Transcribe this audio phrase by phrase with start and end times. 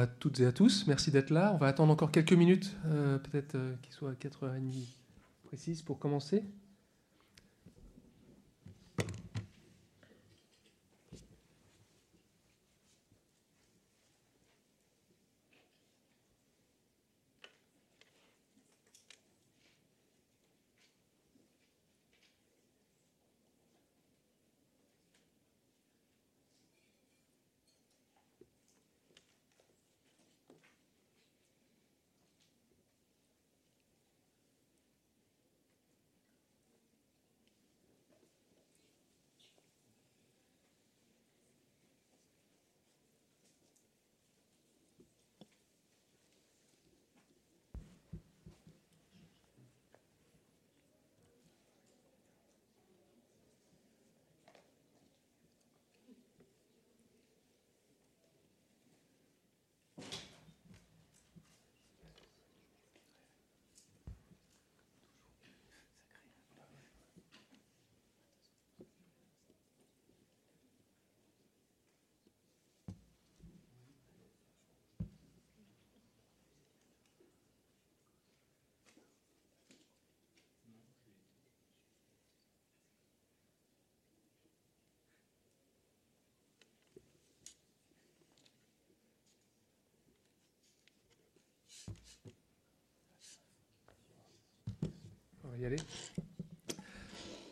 [0.00, 0.86] à toutes et à tous.
[0.86, 1.52] Merci d'être là.
[1.54, 4.86] On va attendre encore quelques minutes, euh, peut-être euh, qu'il soit 4h30
[5.44, 6.44] précise pour commencer.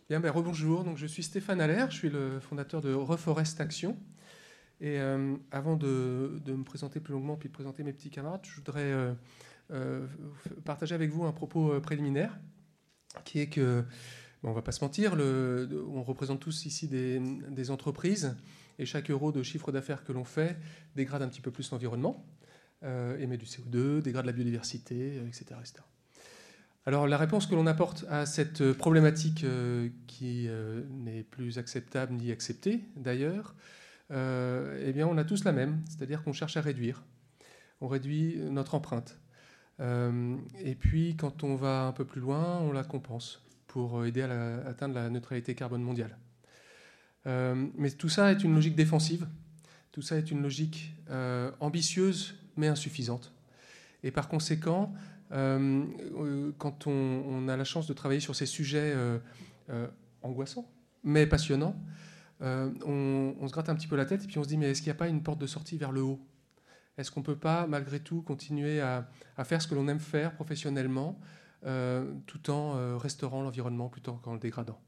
[0.09, 0.85] Bien, ben, rebonjour.
[0.85, 3.99] Donc, je suis Stéphane Allaire, je suis le fondateur de Reforest Action.
[4.81, 8.55] Et euh, avant de, me présenter plus longuement puis de présenter mes petits camarades, je
[8.55, 9.13] voudrais euh,
[9.73, 10.07] euh,
[10.65, 12.39] partager avec vous un propos préliminaire
[13.25, 13.85] qui est que,
[14.45, 18.37] on ne va pas se mentir, on représente tous ici des, des entreprises
[18.79, 20.57] et chaque euro de chiffre d'affaires que l'on fait
[20.95, 22.25] dégrade un petit peu plus l'environnement,
[22.83, 25.83] émet du CO2, dégrade la biodiversité, etc., etc.
[26.89, 32.15] Alors la réponse que l'on apporte à cette problématique euh, qui euh, n'est plus acceptable
[32.15, 33.55] ni acceptée d'ailleurs,
[34.11, 37.03] euh, eh bien on a tous la même, c'est-à-dire qu'on cherche à réduire.
[37.83, 39.21] On réduit notre empreinte.
[39.81, 44.23] Euh, et puis quand on va un peu plus loin, on la compense pour aider
[44.23, 46.17] à atteindre la neutralité carbone mondiale.
[47.27, 49.27] Euh, mais tout ça est une logique défensive,
[49.93, 53.35] tout ça est une logique euh, ambitieuse mais insuffisante.
[54.05, 58.93] Et par conséquent, euh, euh, quand on, a la chance de travailler sur ces sujets
[58.95, 59.19] euh,
[59.71, 59.87] euh,
[60.23, 60.71] angoissants,
[61.05, 61.77] mais passionnants,
[62.41, 64.71] euh, on, se gratte un petit peu la tête et puis on se dit mais
[64.71, 66.21] est-ce qu'il n'y a pas une porte de sortie vers le haut?
[66.97, 69.09] Est-ce qu'on ne peut pas malgré tout continuer à,
[69.45, 71.19] faire ce que l'on aime faire professionnellement
[71.67, 74.81] euh, tout en euh, restaurant l'environnement plutôt qu'en le dégradant?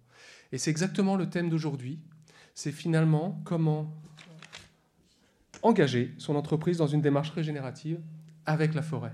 [0.53, 2.01] Et c'est exactement le thème d'aujourd'hui.
[2.55, 3.95] C'est finalement comment
[5.63, 8.01] engager son entreprise dans une démarche régénérative
[8.47, 9.13] avec la forêt.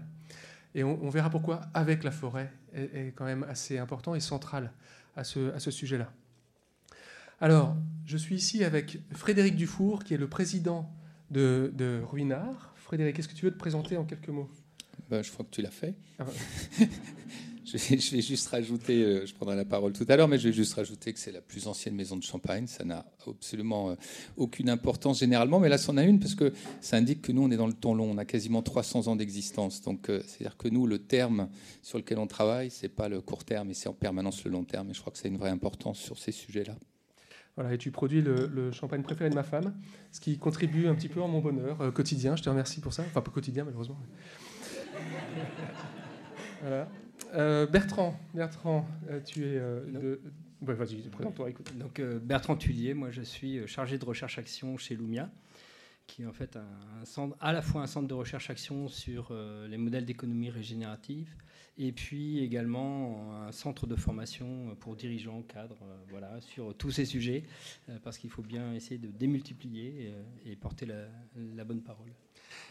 [0.77, 4.21] Et on, on verra pourquoi avec la forêt est, est quand même assez important et
[4.21, 4.71] central
[5.17, 6.13] à ce, à ce sujet-là.
[7.41, 10.91] Alors, je suis ici avec Frédéric Dufour, qui est le président
[11.31, 12.73] de, de Ruinard.
[12.77, 14.49] Frédéric, est-ce que tu veux te présenter en quelques mots?
[15.11, 15.95] Ben, je crois que tu l'as fait.
[16.19, 16.25] Ah.
[17.77, 20.55] je, vais, juste rajouter, euh, je prendrai la parole tout à l'heure, mais je vais
[20.55, 22.67] juste rajouter que c'est la plus ancienne maison de Champagne.
[22.67, 23.95] Ça n'a absolument euh,
[24.37, 27.51] aucune importance généralement, mais là, c'en a une parce que ça indique que nous, on
[27.51, 28.11] est dans le temps long.
[28.11, 29.83] On a quasiment 300 ans d'existence.
[29.83, 31.49] Donc, euh, c'est-à-dire que nous, le terme
[31.83, 34.65] sur lequel on travaille, c'est pas le court terme, mais c'est en permanence le long
[34.65, 34.91] terme.
[34.91, 36.77] Et je crois que c'est une vraie importance sur ces sujets-là.
[37.57, 39.75] Voilà, et tu produis le, champagne préféré de ma femme,
[40.13, 42.37] ce qui contribue un petit peu à mon bonheur quotidien.
[42.37, 43.03] Je te remercie pour ça.
[43.07, 43.97] Enfin, pas quotidien, malheureusement.
[46.61, 46.87] voilà.
[47.37, 50.21] Euh, Bertrand, Bertrand, euh, tu es euh, de.
[50.67, 51.77] Ouais, Vas-y, présente-toi, écoute.
[51.77, 55.31] Donc Bertrand Tullier, moi je suis chargé de recherche action chez Lumia,
[56.07, 56.65] qui est en fait un,
[57.03, 59.35] un centre, à la fois un centre de recherche action sur
[59.69, 61.29] les modèles d'économie régénérative,
[61.77, 67.45] et puis également un centre de formation pour dirigeants, cadres, voilà, sur tous ces sujets,
[68.03, 70.15] parce qu'il faut bien essayer de démultiplier
[70.47, 71.05] et, et porter la,
[71.55, 72.09] la bonne parole.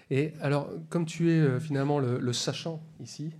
[0.09, 3.31] Et alors, comme tu es finalement le, le sachant ici,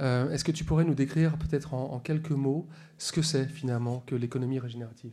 [0.00, 2.66] euh, est-ce que tu pourrais nous décrire peut-être en, quelques mots
[2.98, 5.12] ce que c'est finalement que l'économie régénérative?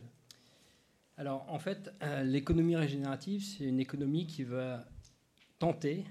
[1.16, 4.86] Alors, en fait, euh, l'économie régénérative, c'est une économie qui va
[5.58, 6.04] tenter,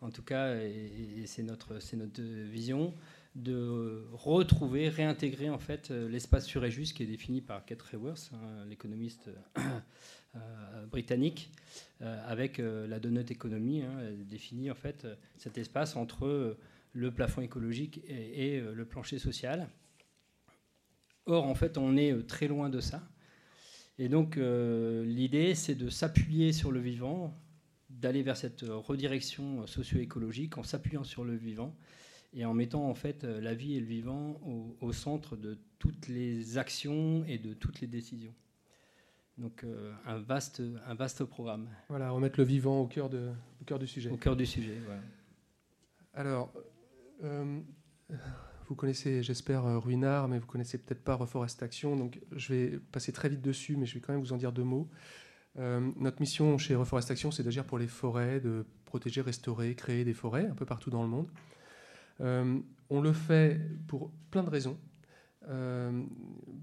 [0.00, 1.74] en tout cas, et, c'est notre,
[2.14, 2.94] vision,
[3.34, 7.80] de retrouver, réintégrer en fait euh, l'espace sûr et juste qui est défini par Kate
[7.80, 9.30] Raworth, hein, l'économiste
[10.90, 11.50] britannique,
[12.00, 13.92] avec la donut economy, hein,
[14.30, 16.56] définit en fait cet espace entre
[16.92, 19.68] le plafond écologique et, et, euh, le plancher social.
[21.26, 23.02] Or, en fait, on est euh, très loin de ça.
[23.98, 27.34] Et donc, euh, l'idée, c'est de s'appuyer sur le vivant,
[27.90, 31.76] d'aller vers cette redirection socio-écologique en s'appuyant sur le vivant
[32.32, 34.40] et en mettant en fait la vie et le vivant
[34.80, 38.34] au, centre de toutes les actions et de toutes les décisions.
[39.36, 39.66] Donc
[40.06, 41.68] un, vaste, un vaste programme.
[41.90, 43.30] Voilà, remettre le vivant au cœur, de,
[43.60, 44.08] au cœur du sujet.
[44.08, 45.02] Au cœur du sujet, voilà.
[46.14, 46.50] Alors,
[48.72, 51.94] vous connaissez, j'espère, euh, Ruinard, mais vous connaissez peut-être pas Reforestation.
[51.94, 54.50] Donc, je vais passer très vite dessus, mais je vais quand même vous en dire
[54.50, 54.88] deux mots.
[55.58, 60.14] Euh, notre mission chez Reforestation, c'est d'agir pour les forêts, de protéger, restaurer, créer des
[60.14, 61.28] forêts un peu partout dans le monde.
[62.20, 64.78] Euh, on le fait pour plein de raisons.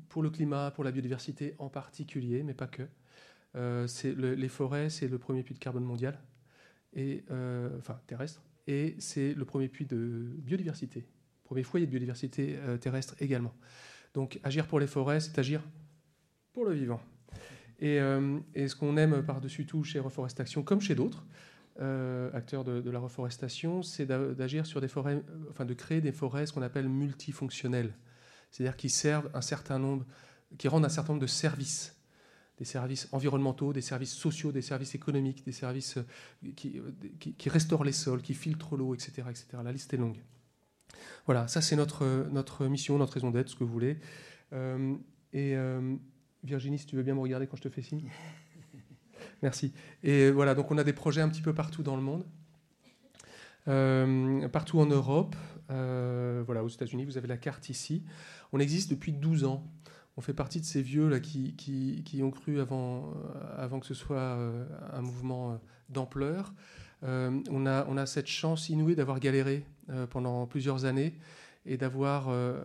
[0.09, 2.87] pour le climat, pour la biodiversité en particulier, mais pas que.
[3.53, 6.17] les forêts, c'est le premier puits de carbone mondial,
[6.93, 7.23] et,
[7.77, 11.05] enfin terrestre, et c'est le premier puits de biodiversité
[11.49, 13.55] premier foyer de biodiversité euh, terrestre également.
[14.13, 15.63] Donc agir pour les forêts, c'est agir
[16.53, 17.01] pour le vivant.
[17.79, 21.25] Et, euh, ce qu'on aime par-dessus tout chez Reforestation, comme chez d'autres
[21.81, 26.45] euh, acteurs de, la reforestation, c'est d'agir sur des forêts, enfin de créer des forêts,
[26.45, 27.95] ce qu'on appelle multifonctionnelles,
[28.51, 30.05] c'est-à-dire qui servent un certain nombre,
[30.59, 31.98] qui rendent un certain nombre de services
[32.59, 35.97] des services environnementaux, des services sociaux, des services économiques, des services
[36.55, 36.79] qui,
[37.19, 39.45] qui restaurent les sols, qui filtrent l'eau, etc., etc.
[39.63, 40.19] La liste est longue.
[41.25, 43.97] Voilà, ça c'est notre, notre mission, notre raison d'être, ce que vous voulez.
[44.53, 44.95] Euh,
[45.33, 45.95] et euh,
[46.43, 48.09] Virginie, si tu veux bien me regarder quand je te fais signe.
[49.41, 49.73] Merci.
[50.03, 52.25] Et voilà, donc on a des projets un petit peu partout dans le monde.
[53.67, 55.35] Euh, partout en Europe,
[55.67, 58.03] voilà, aux États-Unis, vous avez la carte ici.
[58.51, 59.63] On existe depuis 12 ans.
[60.19, 63.13] On fait partie de ces vieux là qui, qui, ont cru avant,
[63.55, 64.37] avant que ce soit
[64.91, 66.53] un mouvement d'ampleur.
[67.03, 71.15] on, a, on a cette chance inouïe d'avoir galéré euh, pendant plusieurs années
[71.65, 72.61] et d'avoir euh,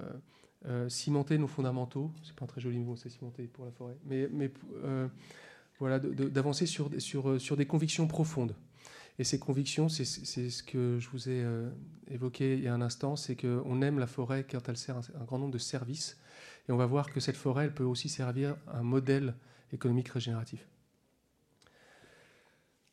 [0.67, 2.11] euh, cimenté nos fondamentaux.
[2.23, 4.51] C'est pas un très joli mot, c'est cimenté pour la forêt, mais, mais
[5.79, 8.55] voilà, d'avancer sur, sur, sur des convictions profondes.
[9.19, 11.47] Et ces convictions, c'est ce que je vous ai
[12.11, 15.25] évoqué il y a un instant, c'est qu'on aime la forêt quand elle sert un,
[15.25, 16.19] grand nombre de services.
[16.69, 19.35] Et on va voir que cette forêt, elle peut aussi servir un modèle
[19.73, 20.67] économique régénératif.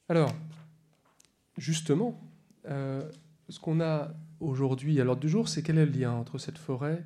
[0.10, 0.34] Alors,
[1.58, 2.20] justement,
[2.66, 6.58] ce qu'on a aujourd'hui à l'ordre du jour, c'est quel est le lien entre cette
[6.58, 7.06] forêt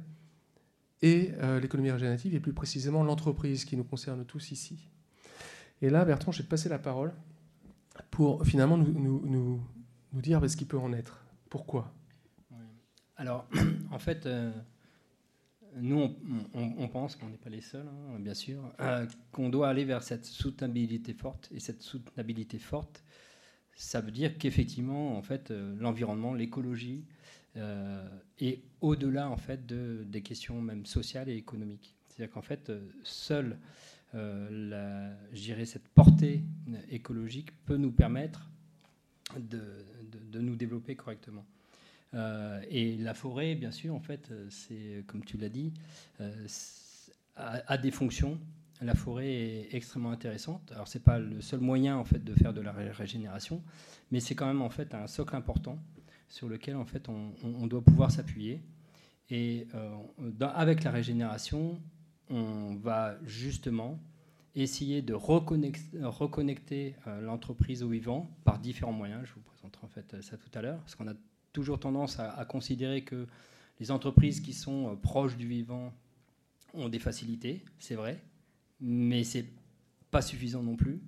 [1.01, 4.87] et euh, l'économie régénérative, et plus précisément l'entreprise qui nous concerne tous ici.
[5.81, 7.13] Et là, Bertrand, je vais te passer la parole
[8.09, 9.61] pour finalement nous,
[10.13, 11.25] dire ce qui peut en être.
[11.49, 11.93] Pourquoi?
[13.17, 13.47] Alors,
[13.91, 14.51] en fait, euh,
[15.75, 16.15] nous,
[16.53, 18.73] on, pense qu'on n'est pas les seuls, hein, bien sûr,
[19.31, 21.49] qu'on doit aller vers cette soutenabilité forte.
[21.51, 23.03] Et cette soutenabilité forte,
[23.75, 27.03] ça veut dire qu'effectivement, en fait, euh, l'environnement, l'écologie
[27.57, 28.07] euh,
[28.39, 31.95] est au-delà en fait de, des questions même sociales et économiques.
[32.07, 33.57] C'est-à-dire qu'en fait, euh, seule
[35.65, 36.41] cette portée
[36.89, 38.49] écologique peut nous permettre
[39.37, 39.59] de,
[40.39, 41.45] nous développer correctement.
[42.69, 45.73] Et la forêt, bien sûr, en fait, c'est comme tu l'as dit,
[47.35, 48.39] a, des fonctions
[48.81, 50.71] la forêt est extrêmement intéressante.
[50.73, 53.63] Alors c'est pas le seul moyen en fait de faire de la régénération,
[54.11, 55.79] mais c'est quand même en fait un socle important
[56.27, 58.61] sur lequel en fait on, doit pouvoir s'appuyer.
[59.29, 59.95] Et euh,
[60.53, 61.79] avec la régénération,
[62.29, 63.99] on va justement
[64.55, 69.21] essayer de reconnecter, euh, l'entreprise au vivant par différents moyens.
[69.25, 71.13] Je vous présenterai en fait ça tout à l'heure, parce qu'on a
[71.55, 73.27] toujours tendance à, considérer que
[73.79, 75.93] les entreprises qui sont euh, proches du vivant
[76.73, 78.21] ont des facilités, c'est vrai,
[78.81, 79.45] mais c'est
[80.11, 80.99] pas suffisant non plus.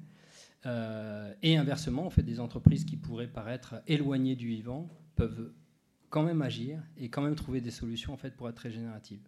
[0.66, 5.52] Euh, et inversement, en fait, des entreprises qui pourraient paraître éloignées du vivant peuvent
[6.10, 9.20] quand même agir et quand même trouver des solutions en fait pour être régénératives.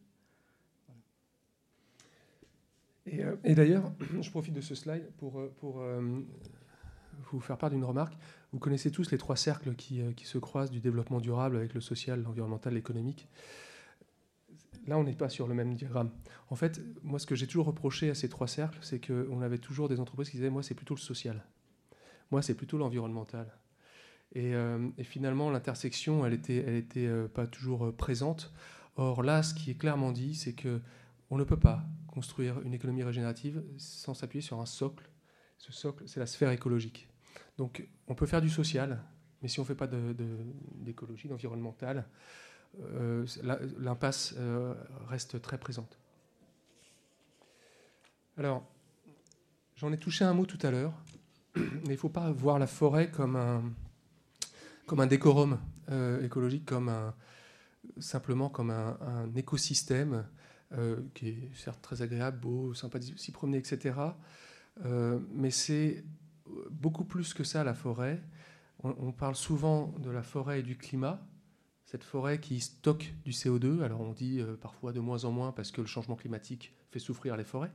[3.05, 5.83] Et, euh, et d'ailleurs, je profite de ce slide pour, pour
[7.31, 8.17] vous faire part d'une remarque.
[8.53, 11.81] Vous connaissez tous les trois cercles qui, qui, se croisent du développement durable avec le
[11.81, 13.27] social, l'environnemental, l'économique.
[14.87, 16.09] Là, on n'est pas sur le même diagramme.
[16.49, 19.57] En fait, moi, ce que j'ai toujours reproché à ces trois cercles, c'est qu'on avait
[19.57, 21.45] toujours des entreprises qui disaient, moi, c'est plutôt le social.
[22.31, 23.55] Moi, c'est plutôt l'environnemental.
[24.33, 28.53] Et, euh, finalement, l'intersection, elle n'était était euh, pas toujours euh, présente.
[28.95, 30.81] Or, là, ce qui est clairement dit, c'est que
[31.31, 35.09] on ne peut pas construire une économie régénérative sans s'appuyer sur un socle.
[35.57, 37.08] Ce socle, c'est la sphère écologique.
[37.57, 39.03] Donc, on peut faire du social,
[39.41, 42.05] mais si on ne fait pas d'écologie, d'environnemental,
[42.81, 43.25] euh,
[43.79, 44.73] l'impasse euh,
[45.07, 45.97] reste très présente.
[48.37, 48.63] Alors,
[49.75, 50.93] j'en ai touché un mot tout à l'heure,
[51.55, 53.63] mais il ne faut pas voir la forêt comme un,
[54.87, 55.59] un décorum
[55.89, 57.13] euh, écologique, comme un,
[57.97, 60.25] simplement comme un, écosystème
[61.15, 63.95] qui est certes très agréable, beau, sympa de s'y promener, etc.
[65.33, 66.03] mais c'est
[66.71, 68.21] beaucoup plus que ça, la forêt.
[68.83, 71.19] On, parle souvent de la forêt et du climat.
[71.85, 75.51] Cette forêt qui stocke du CO2, alors on dit euh, parfois de moins en moins
[75.51, 77.71] parce que le changement climatique fait souffrir les forêts.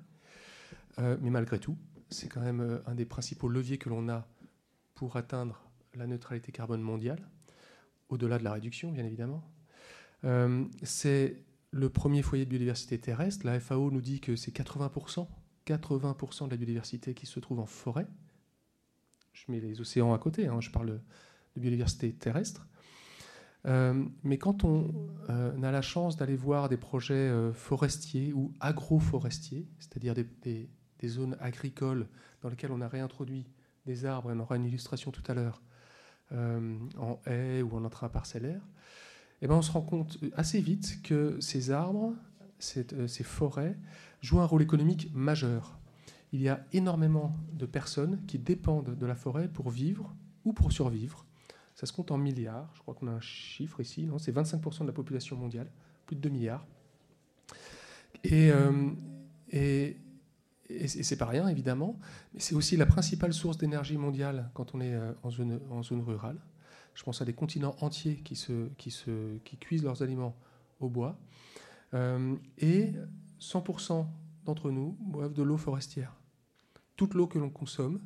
[0.98, 1.76] Euh, mais malgré tout,
[2.08, 4.26] c'est quand même euh, un des principaux leviers que l'on a
[4.94, 5.62] pour atteindre
[5.94, 7.28] la neutralité carbone mondiale,
[8.08, 9.44] au-delà de la réduction, bien évidemment.
[10.82, 13.44] c'est le premier foyer de biodiversité terrestre.
[13.44, 15.26] La FAO nous dit que c'est 80%,
[15.66, 18.06] 80% de la biodiversité qui se trouve en forêt.
[19.34, 21.00] Je mets les océans à côté, hein, je parle
[21.56, 22.66] de biodiversité terrestre.
[23.66, 24.92] Euh, mais quand on
[25.30, 30.68] euh, a la chance d'aller voir des projets euh, forestiers ou agroforestiers, c'est-à-dire des,
[31.06, 32.08] zones agricoles
[32.40, 33.46] dans lesquelles on a réintroduit
[33.84, 35.60] des arbres, et on aura une illustration tout à l'heure,
[36.32, 38.62] en haie ou en entrain parcellaire,
[39.42, 42.14] eh ben on se rend compte assez vite que ces arbres,
[42.58, 43.76] ces forêts,
[44.22, 45.78] jouent un rôle économique majeur.
[46.34, 50.12] Il y a énormément de personnes qui dépendent de la forêt pour vivre
[50.44, 51.24] ou pour survivre.
[51.76, 52.72] Ça se compte en milliards.
[52.74, 54.08] Je crois qu'on a un chiffre ici.
[54.18, 55.70] C'est 25% de la population mondiale,
[56.06, 56.66] plus de 2 milliards.
[58.24, 58.90] Et, euh,
[59.52, 59.96] et,
[60.68, 62.00] et c'est pas rien, évidemment,
[62.32, 66.40] mais c'est aussi la principale source d'énergie mondiale quand on est euh, en zone, rurale.
[66.94, 70.34] Je pense à des continents entiers qui cuisent leurs aliments
[70.80, 71.16] au bois.
[71.94, 72.92] Euh, et
[73.40, 74.04] 100%
[74.46, 76.16] d'entre nous boivent de l'eau forestière.
[76.96, 78.00] Toute l'eau que l'on consomme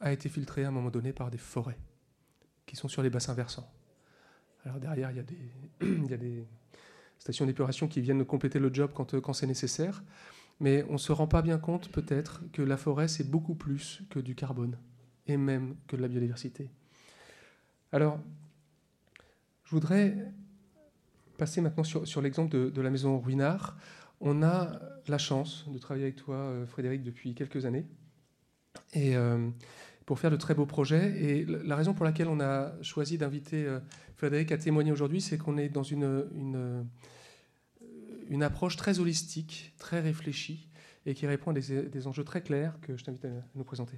[0.00, 1.78] a été filtrée à un moment donné par des forêts
[2.66, 3.70] qui sont sur les bassins versants.
[4.64, 6.46] Alors derrière, il y a des,
[7.18, 10.02] stations d'épuration qui viennent compléter le job quand, c'est nécessaire,
[10.60, 14.02] mais on ne se rend pas bien compte peut-être que la forêt, c'est beaucoup plus
[14.10, 14.76] que du carbone,
[15.26, 16.70] et même que de la biodiversité.
[17.90, 18.18] Alors,
[19.64, 20.16] je voudrais
[21.38, 23.76] passer maintenant sur, sur l'exemple de, de, la maison Ruinard.
[24.20, 27.86] On a la chance de travailler avec toi, euh, Frédéric, depuis quelques années.
[28.94, 29.48] Et euh,
[30.06, 31.22] pour faire de très beaux projets.
[31.22, 33.80] Et la raison pour laquelle on a choisi d'inviter euh,
[34.16, 36.86] Frédéric à témoigner aujourd'hui, c'est qu'on est dans une, une,
[38.28, 40.68] une, approche très holistique, très réfléchie,
[41.06, 43.96] et qui répond à des, des enjeux très clairs que je t'invite à nous présenter.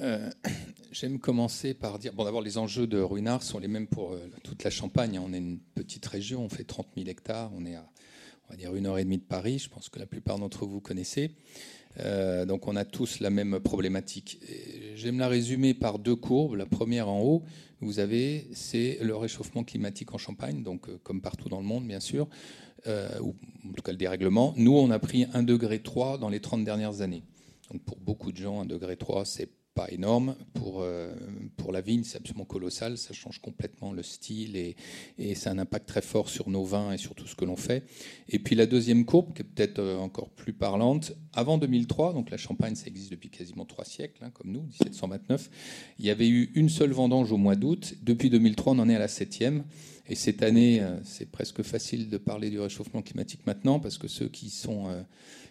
[0.00, 0.30] Euh,
[0.92, 4.28] j'aime commencer par dire, bon d'abord les enjeux de Ruinard sont les mêmes pour euh,
[4.44, 5.18] toute la Champagne.
[5.18, 7.88] On est une petite région, on fait 30 000 hectares, on est à
[8.48, 10.64] on va dire une heure et demie de Paris, je pense que la plupart d'entre
[10.64, 11.32] vous connaissez.
[12.00, 14.40] Euh, donc on a tous la même problématique.
[14.94, 16.56] J'aime la résumer par deux courbes.
[16.56, 17.42] La première en haut,
[17.80, 22.00] vous avez, c'est le réchauffement climatique en Champagne, donc comme partout dans le monde bien
[22.00, 22.28] sûr,
[22.86, 23.34] ou
[23.68, 24.54] en tout cas le dérèglement.
[24.56, 25.82] Nous, on a pris 1,3 degré
[26.18, 27.22] dans les 30 dernières années.
[27.70, 29.48] Donc pour beaucoup de gens, 1,3 degré, c'est
[29.88, 30.34] énorme.
[30.54, 31.14] Pour, euh,
[31.56, 32.98] pour la vigne, c'est absolument colossal.
[32.98, 34.76] Ça change complètement le style et,
[35.18, 37.56] et c'est un impact très fort sur nos vins et sur tout ce que l'on
[37.56, 37.84] fait.
[38.28, 42.30] Et puis la deuxième courbe, qui est peut-être euh, encore plus parlante, avant 2003, donc
[42.30, 45.50] la Champagne, ça existe depuis quasiment trois siècles, hein, comme nous, 1729,
[45.98, 47.94] il y avait eu une seule vendange au mois d'août.
[48.02, 49.64] Depuis 2003, on en est à la septième.
[50.10, 54.08] Et cette année, euh, c'est presque facile de parler du réchauffement climatique maintenant, parce que
[54.08, 54.88] ceux qui sont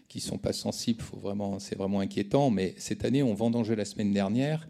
[0.08, 2.50] qui sont pas sensibles, faut vraiment, c'est vraiment inquiétant.
[2.50, 4.68] Mais cette année, on vendangé la semaine dernière.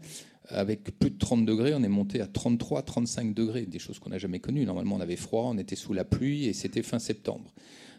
[0.50, 4.10] Avec plus de 30 degrés, on est monté à 33, 35 degrés, des choses qu'on
[4.10, 4.64] n'a jamais connues.
[4.64, 7.52] Normalement, on avait froid, on était sous la pluie et c'était fin septembre.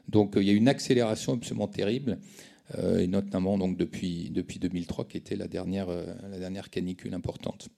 [0.08, 2.18] Donc, euh, il y a une accélération absolument terrible,
[2.78, 7.14] euh, et notamment donc depuis, depuis 2003, qui était la dernière, euh, la dernière canicule
[7.14, 7.70] importante.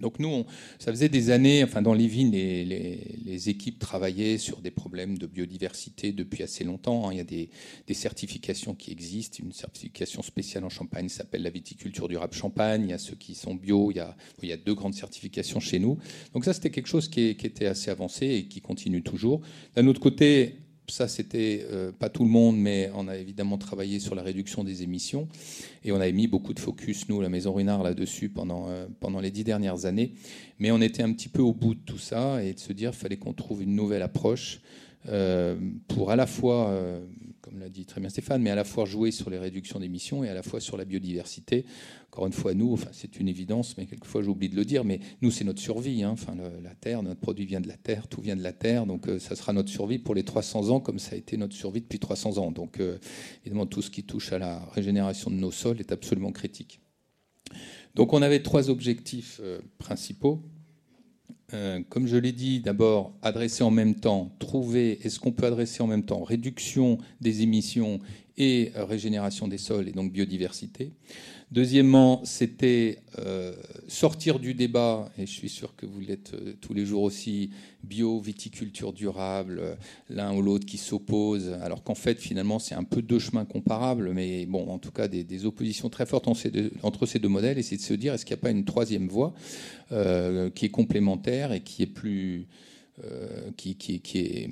[0.00, 0.44] Donc nous,
[0.78, 5.26] ça faisait des années, enfin dans les vignes, les, équipes travaillaient sur des problèmes de
[5.26, 7.08] biodiversité depuis assez longtemps.
[7.08, 7.12] Hein.
[7.12, 7.50] Il y a des,
[7.94, 9.38] certifications qui existent.
[9.42, 12.84] Une certification spéciale en Champagne s'appelle la viticulture durable Champagne.
[12.84, 13.90] Il y a ceux qui sont bio.
[13.90, 15.98] Il y a, il y a deux grandes certifications chez nous.
[16.32, 19.42] Donc ça, c'était quelque chose qui, qui, était assez avancé et qui continue toujours.
[19.76, 20.61] D'un autre côté,
[20.92, 24.62] ça, c'était euh, pas tout le monde, mais on a évidemment travaillé sur la réduction
[24.62, 25.26] des émissions.
[25.84, 29.20] Et on a mis beaucoup de focus, nous, la Maison Runard, là-dessus pendant, euh, pendant
[29.20, 30.12] les dix dernières années.
[30.58, 32.90] Mais on était un petit peu au bout de tout ça et de se dire
[32.90, 34.60] qu'il fallait qu'on trouve une nouvelle approche
[35.08, 35.56] euh,
[35.88, 36.70] pour à la fois
[37.42, 40.22] comme l'a dit très bien Stéphane, mais à la fois jouer sur les réductions d'émissions
[40.22, 41.66] et à la fois sur la biodiversité.
[42.06, 45.00] Encore une fois, nous, enfin, c'est une évidence, mais quelquefois j'oublie de le dire, mais
[45.22, 46.04] nous, c'est notre survie.
[46.04, 46.10] Hein.
[46.10, 49.08] Enfin, la Terre, notre produit vient de la Terre, tout vient de la Terre, donc
[49.08, 51.80] euh, ça sera notre survie pour les 300 ans, comme ça a été notre survie
[51.80, 52.52] depuis 300 ans.
[52.52, 52.98] Donc, euh,
[53.44, 56.80] évidemment, tout ce qui touche à la régénération de nos sols est absolument critique.
[57.96, 60.42] Donc, on avait trois objectifs euh, principaux.
[61.54, 65.82] Euh, comme je l'ai dit, d'abord, adresser en même temps, trouver, est-ce qu'on peut adresser
[65.82, 68.00] en même temps réduction des émissions
[68.38, 70.92] et régénération des sols et donc biodiversité.
[71.52, 73.52] Deuxièmement, c'était euh,
[73.86, 77.50] sortir du débat, et je suis sûr que vous l'êtes euh, tous les jours aussi,
[77.84, 79.74] bio, viticulture durable, euh,
[80.08, 84.12] l'un ou l'autre qui s'opposent, alors qu'en fait, finalement, c'est un peu deux chemins comparables,
[84.14, 87.76] mais bon, en tout cas, des, oppositions très fortes entre ces deux modèles, et c'est
[87.76, 89.34] de se dire, est-ce qu'il n'y a pas une troisième voie
[89.90, 92.46] qui est complémentaire et qui est plus
[93.04, 93.76] euh, qui,
[94.14, 94.48] est,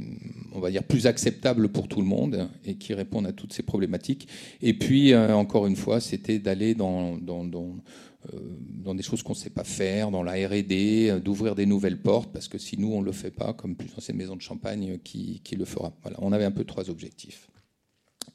[0.52, 3.62] on va dire, plus acceptable pour tout le monde et qui répondent à toutes ces
[3.62, 4.26] problématiques.
[4.61, 8.38] Et puis, euh, encore une fois, c'était d'aller dans, dans, euh,
[8.85, 12.33] dans, des choses qu'on ne sait pas faire, dans la R&D, d'ouvrir des nouvelles portes,
[12.33, 14.99] parce que si nous, on ne le fait pas, comme plus ces maisons de champagne,
[15.04, 17.49] qui, qui le fera Voilà, on avait un peu trois objectifs.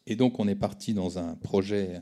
[0.08, 2.02] Et donc, on est parti dans un projet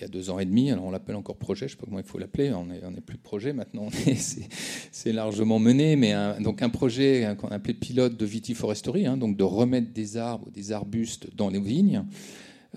[0.00, 0.70] y a deux ans et demi.
[0.70, 2.52] Alors on l'appelle encore projet, je ne sais pas comment il faut l'appeler.
[2.52, 3.88] On n'est plus projet maintenant,
[4.92, 5.96] c'est largement mené.
[5.96, 10.16] Mais un, donc un projet qu'on appelait pilote de vitiforesterie, hein, donc de remettre des
[10.16, 12.04] arbres, des arbustes dans les vignes.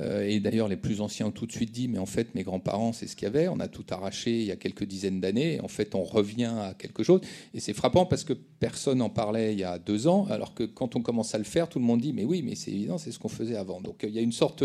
[0.02, 2.44] Euh, et d'ailleurs, les plus anciens ont tout de suite dit, mais en fait, mes
[2.44, 3.48] grands-parents, c'est ce qu'il y avait.
[3.48, 5.60] On a tout arraché il y a quelques dizaines d'années.
[5.62, 7.22] En fait, on revient à quelque chose.
[7.54, 10.64] Et c'est frappant parce que personne n'en parlait il y a deux ans, alors que
[10.64, 12.98] quand on commence à le faire, tout le monde dit, mais oui, mais c'est évident,
[12.98, 13.80] c'est ce qu'on faisait avant.
[13.82, 14.64] Donc il y a une sorte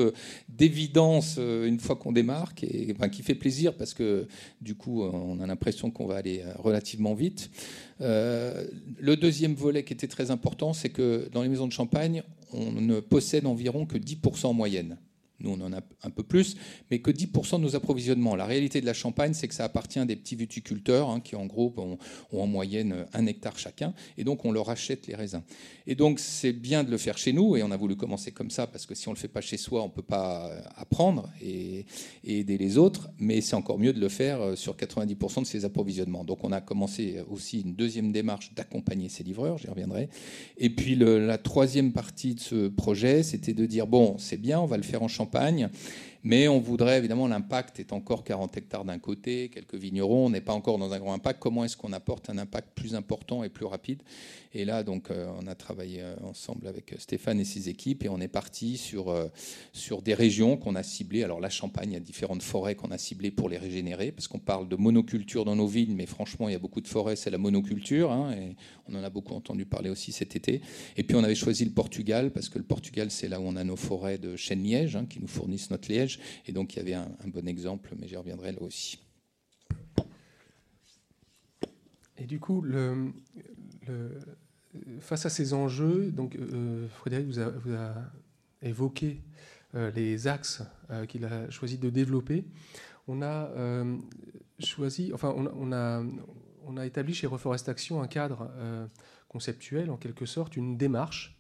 [0.49, 4.29] d'évidence euh, une fois qu'on démarque, et, qui fait plaisir parce que
[4.61, 7.51] du coup, on a l'impression qu'on va aller euh, relativement vite.
[8.01, 12.23] le deuxième volet qui était très important, c'est que dans les maisons de champagne,
[12.53, 14.97] on ne possède environ que 10% en moyenne
[15.41, 16.57] nous on en a un peu plus,
[16.91, 18.37] mais que 10% de nos approvisionnements.
[18.37, 21.37] La réalité de la Champagne, c'est que ça appartient à des petits viticulteurs hein, qui
[21.37, 21.99] en gros ont,
[22.33, 25.43] en moyenne un hectare chacun, et donc on leur achète les raisins.
[25.87, 28.51] Et donc c'est bien de le faire chez nous, et on a voulu commencer comme
[28.51, 30.51] ça, parce que si on ne le fait pas chez soi, on ne peut pas
[30.77, 31.87] apprendre et,
[32.25, 35.65] aider les autres, mais c'est encore mieux de le faire euh, sur 90% de ses
[35.65, 36.25] approvisionnements.
[36.25, 40.09] Donc on a commencé aussi une deuxième démarche d'accompagner ces livreurs, j'y reviendrai.
[40.59, 44.67] Et puis la troisième partie de ce projet, c'était de dire, bon, c'est bien, on
[44.67, 45.71] va le faire en Champagne, Campagne
[46.23, 50.43] mais on voudrait, évidemment, l'impact est encore 40 hectares d'un côté, quelques vignerons, on n'est
[50.43, 51.41] pas encore dans un grand impact.
[51.41, 54.03] Comment est-ce qu'on apporte un impact plus important et plus rapide?
[54.53, 58.09] Et là, donc, euh, on a travaillé euh, ensemble avec Stéphane et ses équipes et
[58.11, 59.29] on est parti sur, euh,
[59.73, 61.23] sur des régions qu'on a ciblées.
[61.23, 64.29] Alors, la Champagne, il y a différentes forêts qu'on a ciblées pour les régénérer, parce
[64.29, 67.17] qu'on parle de monoculture dans nos villes, mais franchement, il y a beaucoup de forêts,
[67.17, 68.57] c'est la monoculture, hein, et
[68.89, 70.61] on en a beaucoup entendu parler aussi cet été.
[70.99, 73.57] Et puis, on avait choisi le Portugal, parce que le Portugal, c'est là où on
[73.57, 76.10] a nos forêts de chêne-liège, hein, qui nous fournissent notre liège
[76.47, 78.99] et donc il y avait un, bon exemple, mais j'y reviendrai là aussi.
[82.17, 83.13] Et du coup, le,
[85.01, 87.41] face à ces enjeux, donc, euh, Frédéric vous
[87.75, 87.93] a,
[88.63, 89.23] évoqué
[89.75, 92.45] euh, les axes euh, qu'il a choisi de développer.
[93.09, 93.51] On a
[94.61, 96.05] choisi, enfin, on, a,
[96.65, 98.49] on a établi chez Reforest Action un cadre
[99.27, 101.37] conceptuel, en quelque sorte, une démarche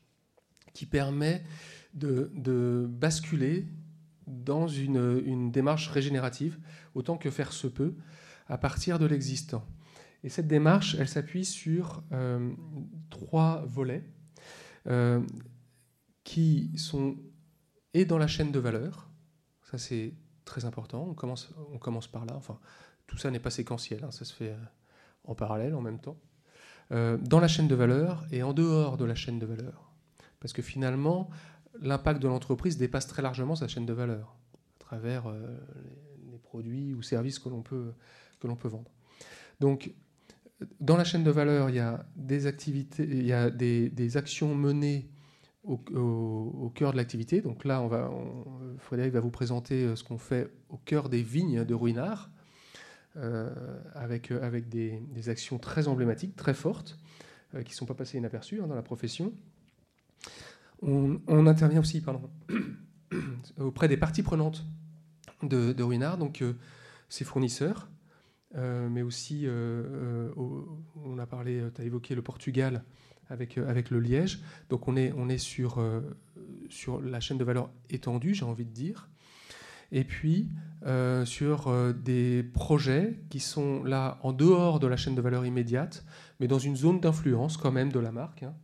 [0.72, 1.44] qui permet
[1.94, 3.66] de basculer
[4.31, 6.59] dans une, démarche régénérative,
[6.95, 7.95] autant que faire se peut,
[8.49, 9.64] à partir de l'existant.
[10.23, 12.53] Et cette démarche, elle s'appuie sur euh,
[13.09, 14.05] trois volets
[14.87, 15.21] euh,
[16.25, 17.16] qui sont
[17.95, 19.09] et dans la chaîne de valeur,
[19.62, 20.14] ça c'est
[20.45, 22.59] très important, on commence, on commence par là, enfin
[23.07, 24.64] tout ça n'est pas séquentiel, hein, ça se fait euh,
[25.25, 26.19] en parallèle en même temps,
[26.90, 29.93] dans la chaîne de valeur et en dehors de la chaîne de valeur.
[30.40, 31.31] Parce que finalement,
[31.78, 34.37] l'impact de l'entreprise dépasse très largement sa chaîne de valeur
[34.80, 35.56] à travers euh,
[36.30, 37.92] les, produits ou services que l'on peut,
[38.40, 38.90] que l'on peut vendre.
[39.61, 39.92] Donc,
[40.80, 44.54] dans la chaîne de valeur, il y a des activités, il y a des, actions
[44.54, 45.09] menées
[45.62, 47.40] au, cœur de l'activité.
[47.40, 48.11] Donc là, va,
[48.78, 52.30] Frédéric va vous présenter euh, ce qu'on fait au cœur des vignes de Ruinard,
[53.16, 53.50] euh,
[53.94, 56.98] avec, avec des, actions très emblématiques, très fortes,
[57.52, 59.33] qui ne sont pas passées inaperçues hein, dans la profession.
[60.83, 62.03] On, intervient aussi
[63.59, 64.64] auprès des parties prenantes
[65.43, 66.55] de, de donc euh,
[67.09, 67.88] ses fournisseurs,
[68.57, 72.85] euh, mais aussi, euh, on a parlé, tu as évoqué le Portugal
[73.29, 74.40] avec, le Liège,
[74.71, 75.81] donc on est, sur
[77.01, 79.09] la chaîne de valeur étendue, j'ai envie de dire,
[79.93, 80.49] et puis
[81.25, 86.05] sur des projets qui sont là en dehors de la chaîne de valeur immédiate,
[86.40, 88.43] mais dans une zone d'influence quand même de la marque.
[88.43, 88.55] Hein.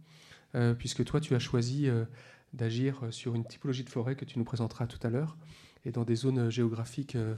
[0.56, 2.04] Euh, puisque toi, tu as choisi euh,
[2.54, 5.36] d'agir sur une typologie de forêt que tu nous présenteras tout à l'heure,
[5.84, 7.36] et dans des zones géographiques euh,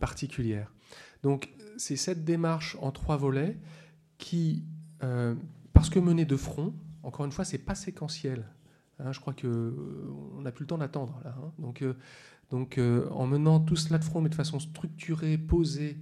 [0.00, 0.72] particulières.
[1.22, 3.56] Donc, c'est cette démarche en trois volets
[4.18, 4.64] qui,
[5.72, 8.44] parce que menée de front, encore une fois, c'est pas séquentiel.
[8.98, 11.36] Hein, je crois qu'on n'a plus le temps d'attendre là.
[11.38, 11.52] Hein.
[11.60, 11.84] Donc,
[12.50, 12.80] donc
[13.12, 15.98] en menant tout cela de front, mais de façon structurée, posée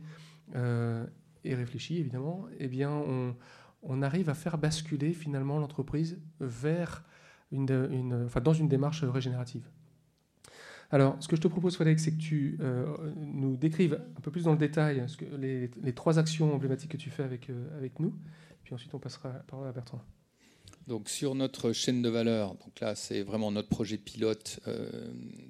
[0.55, 3.37] et réfléchie, évidemment, eh bien, on,
[3.83, 7.05] on arrive à faire basculer finalement l'entreprise vers
[7.53, 9.69] une, enfin, dans une démarche régénérative.
[10.91, 12.59] Alors, ce que je te propose, Frédéric, c'est que tu
[13.17, 15.05] nous décrives un peu plus dans le détail
[15.39, 18.15] les, trois actions emblématiques que tu fais avec, avec nous.
[18.63, 20.01] Puis ensuite, on passera la parole à Bertrand.
[20.87, 24.89] Donc sur notre chaîne de valeur, donc là c'est vraiment notre projet pilote, euh,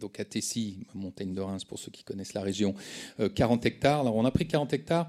[0.01, 2.75] donc à Tessy, montagne de Reims pour ceux qui connaissent la région,
[3.35, 4.01] 40 euh, hectares.
[4.01, 5.09] Alors on a pris 40 hectares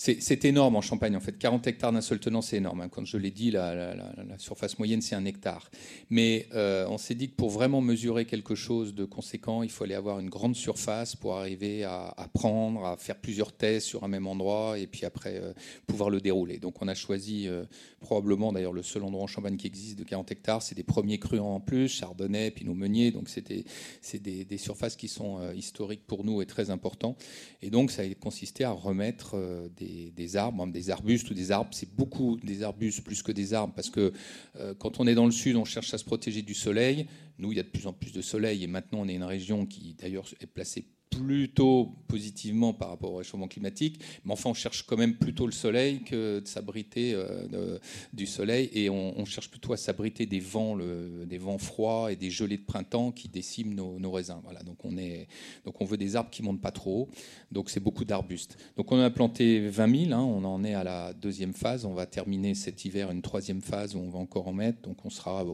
[0.00, 1.36] c'est énorme en Champagne, en fait.
[1.36, 2.82] 40 hectares d'un seul tenant, c'est énorme.
[2.82, 2.88] Hein.
[2.88, 3.96] Quand je l'ai dit, la,
[4.38, 5.72] surface moyenne, c'est un hectare.
[6.08, 9.94] Mais euh, on s'est dit que pour vraiment mesurer quelque chose de conséquent, il aller
[9.94, 14.28] avoir une grande surface pour arriver à, prendre, à faire plusieurs tests sur un même
[14.28, 15.52] endroit et puis après euh,
[15.88, 16.58] pouvoir le dérouler.
[16.58, 17.64] Donc on a choisi euh,
[17.98, 20.62] probablement, d'ailleurs, le seul endroit en Champagne qui existe de 40 hectares.
[20.62, 23.10] C'est des premiers crus en plus, Chardonnay, Pinot Meunier.
[23.10, 27.16] Donc c'est des, des, surfaces qui sont historiques pour nous et très importants.
[27.62, 29.36] Et donc ça a consisté à remettre
[29.76, 31.70] des des, arbres, des arbustes ou des arbres.
[31.72, 34.12] C'est beaucoup des arbustes plus que des arbres parce que
[34.56, 37.06] euh, quand on est dans le sud, on cherche à se protéger du soleil.
[37.38, 39.24] Nous, il y a de plus en plus de soleil et maintenant on est une
[39.24, 44.54] région qui d'ailleurs est placée plutôt positivement par rapport au réchauffement climatique, mais enfin on
[44.54, 47.78] cherche quand même plutôt le soleil que de s'abriter euh,
[48.12, 52.30] du soleil et on, cherche plutôt à s'abriter des vents, des vents froids et des
[52.30, 54.40] gelées de printemps qui déciment nos, raisins.
[54.42, 55.28] Voilà, donc on est,
[55.64, 57.08] donc on veut des arbres qui montent pas trop
[57.50, 58.56] donc c'est beaucoup d'arbustes.
[58.76, 61.94] Donc on a planté 20 000, hein, on en est à la deuxième phase, on
[61.94, 65.10] va terminer cet hiver une troisième phase où on va encore en mettre, donc on
[65.10, 65.44] sera,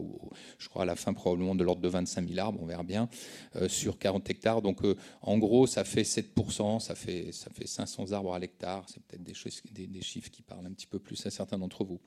[0.57, 3.07] je crois à la fin probablement de l'ordre de 25 000 arbres, on verra bien,
[3.55, 4.61] euh, sur 40 hectares.
[4.61, 8.85] Donc euh, en gros ça fait 7%, ça fait, ça fait 500 arbres à l'hectare.
[8.87, 11.99] C'est peut-être des, des, chiffres qui parlent un petit peu plus à certains d'entre vous.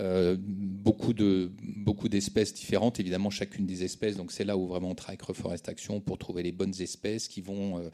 [0.00, 4.16] Euh, beaucoup, de, beaucoup d'espèces différentes, évidemment, chacune des espèces.
[4.16, 7.28] Donc c'est là où vraiment on travaille avec Reforest Action pour trouver les bonnes espèces
[7.28, 7.90] qui vont euh,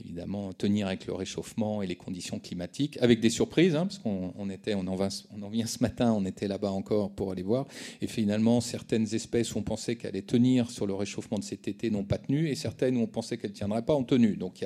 [0.00, 4.50] évidemment tenir avec le réchauffement et les conditions climatiques, avec des surprises, hein, parce qu'on
[4.50, 7.66] était, on en vient ce matin, on était là-bas encore pour aller voir.
[8.00, 11.68] Et finalement, certaines espèces où on pensait qu'elles allaient tenir sur le réchauffement de cet
[11.68, 14.33] été n'ont pas tenu, et certaines où on pensait qu'elles ne tiendraient pas ont tenu.
[14.36, 14.64] Donc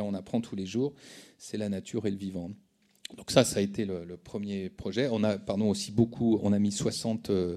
[0.00, 0.94] on apprend tous les jours,
[1.38, 2.50] c'est la nature et le vivant.
[3.16, 5.08] Donc ça, ça a été le, premier projet.
[5.10, 7.56] On a, pardon, aussi beaucoup, on a mis 60 euh,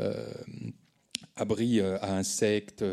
[0.00, 0.32] euh,
[1.36, 2.84] abris euh, à insectes,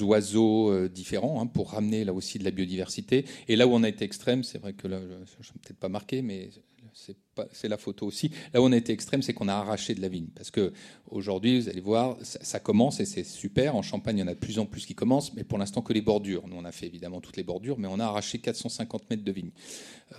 [0.00, 3.24] oiseaux différents hein, pour ramener là aussi de la biodiversité.
[3.48, 5.88] Et là où on a été extrême, c'est vrai que là, je ne peut-être pas
[5.88, 6.50] marqué, mais
[6.92, 7.16] c'est
[7.64, 8.30] la photo aussi.
[8.52, 10.28] Là où on a été extrême, c'est qu'on a arraché de la vigne.
[10.34, 10.72] Parce que
[11.10, 13.76] aujourd'hui, vous allez voir, ça, commence et c'est super.
[13.76, 15.82] En Champagne, il y en a de plus en plus qui commencent, mais pour l'instant
[15.82, 16.46] que les bordures.
[16.48, 19.32] Nous, on a fait évidemment toutes les bordures, mais on a arraché 450 mètres de
[19.32, 19.50] vigne.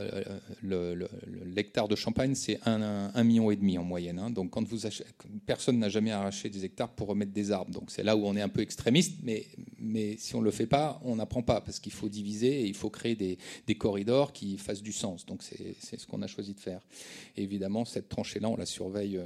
[0.01, 0.39] Euh,
[1.45, 4.19] l'hectare de Champagne, c'est un, million et demi en moyenne.
[4.19, 4.29] Hein.
[4.29, 4.53] Donc,
[5.45, 7.71] personne n'a jamais arraché des hectares pour remettre des arbres.
[7.71, 10.99] Donc, c'est là où on est un peu extrémiste, mais, si on le fait pas,
[11.03, 14.81] on n'apprend pas parce qu'il faut diviser et il faut créer des corridors qui fassent
[14.81, 15.25] du sens.
[15.25, 16.81] Donc, c'est ce qu'on a choisi de faire
[17.35, 19.25] évidemment, cette tranchée-là, on la surveille euh,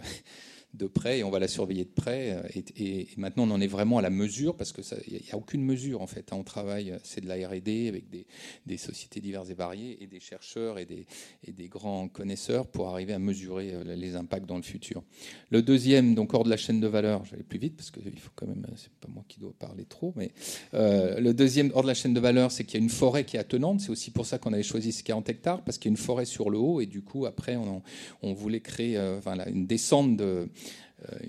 [0.73, 2.31] de près et on va la surveiller de près.
[2.31, 5.37] Euh, et, maintenant, on en est vraiment à la mesure parce que il n'y a
[5.37, 6.31] aucune mesure en fait.
[6.31, 6.37] Hein.
[6.39, 10.79] On travaille, c'est de la R&D avec des, sociétés diverses et variées et des chercheurs
[10.79, 11.05] et des,
[11.43, 15.03] et des grands connaisseurs pour arriver à mesurer euh, les impacts dans le futur.
[15.49, 18.19] Le deuxième, donc hors de la chaîne de valeur, j'allais plus vite parce que il
[18.19, 20.31] faut quand même, c'est pas moi qui dois parler trop, mais
[20.73, 23.25] euh, le deuxième hors de la chaîne de valeur, c'est qu'il y a une forêt
[23.25, 23.81] qui est attenante.
[23.81, 26.03] C'est aussi pour ça qu'on avait choisi ces 40 hectares parce qu'il y a une
[26.03, 27.83] forêt sur le haut et du coup après on,
[28.23, 30.45] on voulait créer enfin, une descente de euh,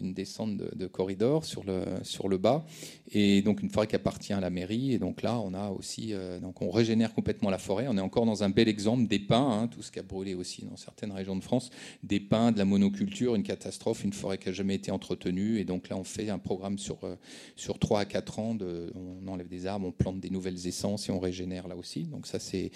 [0.00, 2.64] une descente de, corridor sur le, sur le bas,
[3.12, 4.92] et donc une forêt qui appartient à la mairie.
[4.92, 7.86] Et donc là, on a aussi, euh, donc on régénère complètement la forêt.
[7.88, 10.34] On est encore dans un bel exemple des pins, hein, tout ce qui a brûlé
[10.34, 11.70] aussi dans certaines régions de France,
[12.02, 15.58] des pins, de la monoculture, une catastrophe, une forêt qui n'a jamais été entretenue.
[15.58, 17.16] Et donc là, on fait un programme sur, euh,
[17.56, 18.56] sur 3 à 4 ans.
[18.94, 22.04] On enlève des arbres, on plante des nouvelles essences et on régénère là aussi.
[22.04, 22.70] Donc ça, c'est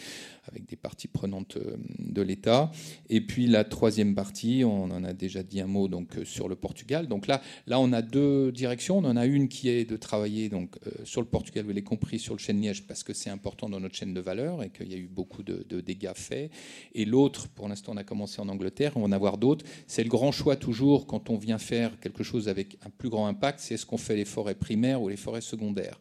[0.49, 1.59] avec des parties prenantes
[1.99, 2.71] de l'État.
[3.09, 6.55] Et puis la troisième partie, on en a déjà dit un mot donc sur le
[6.55, 6.77] Portugal
[7.09, 8.99] donc là, là, on a deux directions.
[8.99, 9.97] On en a une qui est de
[10.51, 13.31] donc, euh, sur le Portugal, vous l'avez compris, sur le chêne liège, parce que c'est
[13.31, 16.51] important dans notre chaîne de valeur et qu'il y a eu beaucoup de, dégâts faits.
[16.95, 19.65] Et l'autre, pour l'instant, on a commencé en Angleterre, on va en avoir d'autres.
[19.87, 23.27] C'est le grand choix toujours quand on vient faire quelque chose avec un plus grand
[23.27, 26.01] impact, c'est est-ce qu'on fait les forêts primaires ou les forêts secondaires.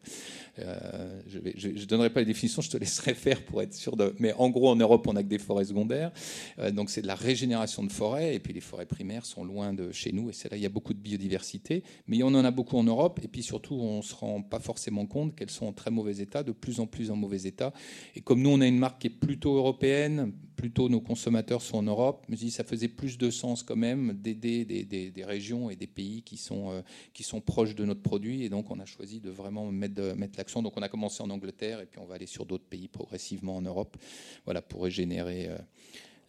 [0.60, 4.16] Euh, je ne donnerai pas les définitions, je te laisserai faire pour être sûr de.
[4.20, 6.12] Mais en gros, en Europe, on n'a que des forêts secondaires.
[6.60, 8.36] Euh, donc c'est de la régénération de forêts.
[8.36, 10.30] Et puis les forêts primaires sont loin de chez nous.
[10.30, 11.84] Et c'est là, il y a beaucoup de biodiversité.
[12.08, 13.20] Mais on en a beaucoup en Europe.
[13.24, 16.18] Et puis surtout, on ne se rend pas forcément compte qu'elles sont en très mauvais
[16.18, 17.74] état, de plus en plus en mauvais état.
[18.16, 21.78] Et comme nous, on a une marque qui est plutôt européenne, plutôt nos consommateurs sont
[21.78, 25.70] en Europe, je me dis ça faisait plus de sens quand même d'aider des, régions
[25.70, 26.82] et des pays qui sont, euh,
[27.14, 28.44] qui sont proches de notre produit.
[28.44, 31.30] Et donc, on a choisi de vraiment mettre, mettre la donc on a commencé en
[31.30, 33.98] Angleterre et puis on va aller sur d'autres pays progressivement en Europe,
[34.46, 35.58] voilà, pour régénérer euh,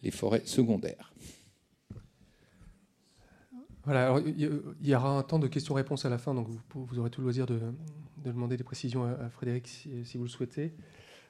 [0.03, 1.13] les forêts secondaires.
[3.85, 7.21] Voilà, il y aura un temps de questions-réponses à la fin, donc vous, aurez tout
[7.21, 7.57] le loisir de,
[8.17, 10.73] demander des précisions à, Frédéric si, vous le souhaitez.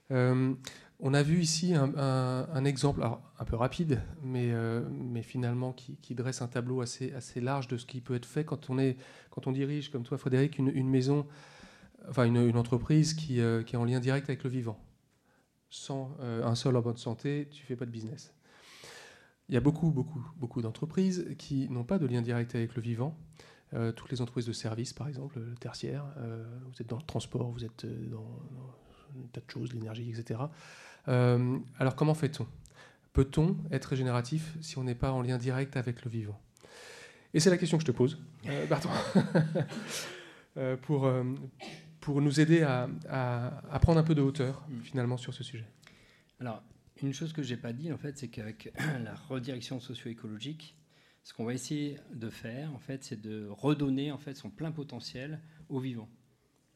[0.09, 0.55] Euh,
[0.99, 4.81] on a vu ici un, exemple, un peu rapide, mais, euh,
[5.21, 8.71] finalement qui, dresse un tableau assez, assez large de ce qui peut être fait quand
[8.71, 8.97] on, est,
[9.29, 11.27] quand on dirige, comme toi Frédéric, une, maison,
[12.09, 14.79] enfin une, entreprise qui, euh, qui, est en lien direct avec le vivant.
[15.69, 18.33] Sans un sol en bonne santé, tu fais pas de business.
[19.49, 22.81] Il y a beaucoup, beaucoup, beaucoup d'entreprises qui n'ont pas de lien direct avec le
[22.81, 23.17] vivant.
[23.73, 27.03] Euh, toutes les entreprises de services, par exemple, le tertiaire, euh, vous êtes dans le
[27.03, 28.39] transport, vous êtes euh, dans,
[29.23, 30.39] un tas de choses, l'énergie, etc.
[31.05, 32.45] alors comment fait-on?
[33.13, 36.39] Peut-on être régénératif si on n'est pas en lien direct avec le vivant?
[37.33, 38.19] Et c'est la question que je te pose,
[38.69, 38.93] Bertrand,
[40.83, 41.09] pour,
[42.07, 44.79] pour nous aider à, à, prendre un peu de hauteur, mm.
[44.79, 45.67] finalement, sur ce sujet.
[46.39, 46.63] Alors,
[47.01, 50.77] une chose que je n'ai pas dit, en fait, c'est qu'avec la redirection socio-écologique,
[51.25, 54.71] ce qu'on va essayer de faire, en fait, c'est de redonner en fait, son plein
[54.71, 56.07] potentiel au vivant,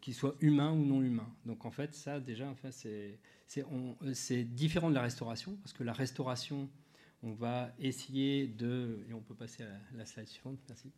[0.02, 1.34] qu'il soit humain ou non humain.
[1.46, 2.74] Donc, en fait, ça, déjà, en fait,
[4.13, 6.70] c'est différent de la restauration, parce que la restauration,
[7.24, 10.92] on va essayer de, et on peut passer à la slide suivante, merci.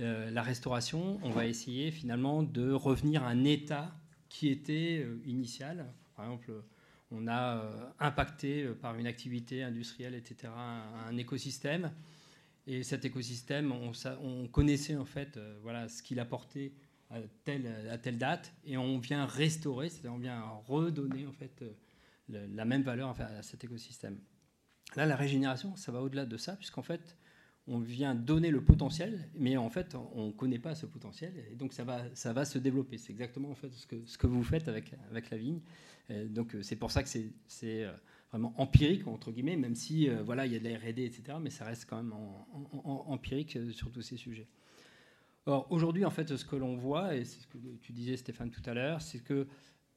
[0.00, 3.94] Euh, la restauration, on va essayer finalement de revenir à un état
[4.28, 5.92] qui était euh, initial.
[6.16, 6.52] Par exemple,
[7.12, 10.52] on a euh, impacté par une activité industrielle, etc.,
[11.06, 11.92] un, écosystème.
[12.66, 16.72] Et cet écosystème, on, connaissait en fait voilà, ce qu'il apportait
[17.10, 21.64] à telle, à telle date, et on vient restaurer, c'est-à-dire on vient redonner en fait
[22.28, 24.20] la même valeur à cet écosystème.
[24.96, 27.16] Là, la régénération, ça va au-delà de ça, puisqu'en fait,
[27.66, 31.54] on vient donner le potentiel, mais en fait, on ne connaît pas ce potentiel, et
[31.54, 32.98] donc ça va, ça va se développer.
[32.98, 35.60] C'est exactement en fait ce que, ce que vous faites avec, avec la vigne.
[36.30, 37.92] donc c'est pour ça que c'est euh,
[38.30, 41.38] vraiment empirique entre guillemets, même si euh, voilà il y a de la R&D etc.
[41.40, 42.14] Mais ça reste quand même
[42.84, 44.48] empirique euh, sur tous ces sujets.
[45.46, 48.50] Or aujourd'hui en fait ce que l'on voit et c'est ce que tu disais Stéphane
[48.50, 49.46] tout à l'heure, c'est que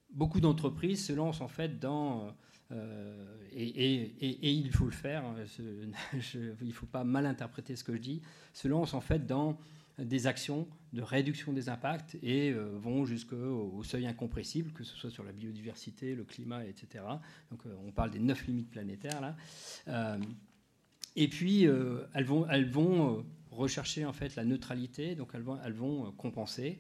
[0.10, 2.32] beaucoup d'entreprises se lancent en fait dans euh,
[2.72, 5.36] et, il faut le faire, hein,
[6.14, 8.22] il ne faut pas mal interpréter ce que je dis,
[8.54, 9.58] se lancent en fait dans
[10.00, 15.12] des actions de réduction des impacts et euh, vont jusqu'au seuil incompressible, que ce soit
[15.12, 17.04] sur la biodiversité, le climat, etc.
[17.52, 20.18] Donc euh, on parle des neuf limites planétaires là.
[21.16, 25.74] et puis elles vont, elles vont rechercher en fait la neutralité, donc elles vont, elles
[25.74, 26.80] vont compenser.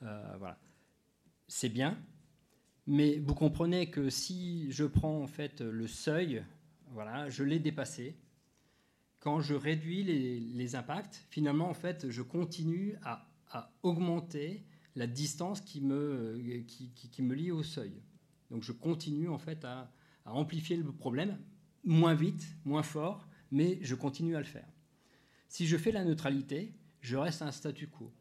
[0.00, 0.56] voilà,
[1.48, 1.98] c'est bien,
[2.86, 6.44] mais vous comprenez que si je prends en fait le seuil,
[6.90, 8.16] voilà, je l'ai dépassé.
[9.20, 13.28] Quand je réduis les, impacts, finalement, en fait, je continue à,
[13.82, 14.64] augmenter
[14.96, 17.92] la distance qui me, qui, me lie au seuil.
[18.50, 19.92] Donc je continue en fait à,
[20.24, 21.38] à amplifier le problème,
[21.84, 24.68] moins vite, moins fort, mais je continue à le faire.
[25.48, 28.12] Si je fais la neutralité, je reste à un statu quo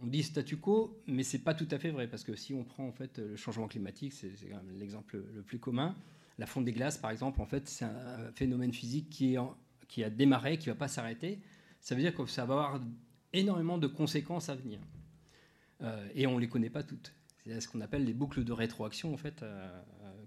[0.00, 2.64] on dit statu quo, mais c'est pas tout à fait vrai parce que si on
[2.64, 4.32] prend en fait le changement climatique, c'est
[4.78, 5.94] l'exemple le plus commun.
[6.38, 9.36] La fonte des glaces, par exemple, en fait, c'est un phénomène physique qui,
[10.04, 11.40] a démarré, qui va pas s'arrêter.
[11.80, 12.80] Ça veut dire que ça va avoir
[13.32, 14.78] énormément de conséquences à venir,
[15.82, 17.12] euh, et on les connaît pas toutes.
[17.46, 19.66] C'est ce qu'on appelle les boucles de rétroaction, en fait, euh,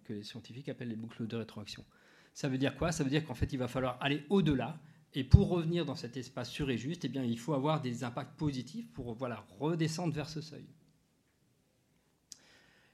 [0.06, 1.86] que les scientifiques appellent les boucles de rétroaction.
[2.34, 2.92] Ça veut dire quoi?
[2.92, 4.80] Ça veut dire qu'en fait, il va falloir aller au-delà
[5.14, 8.04] et pour revenir dans cet espace sûr et juste, eh bien, il faut avoir des
[8.04, 10.66] impacts positifs pour voilà, redescendre vers ce seuil.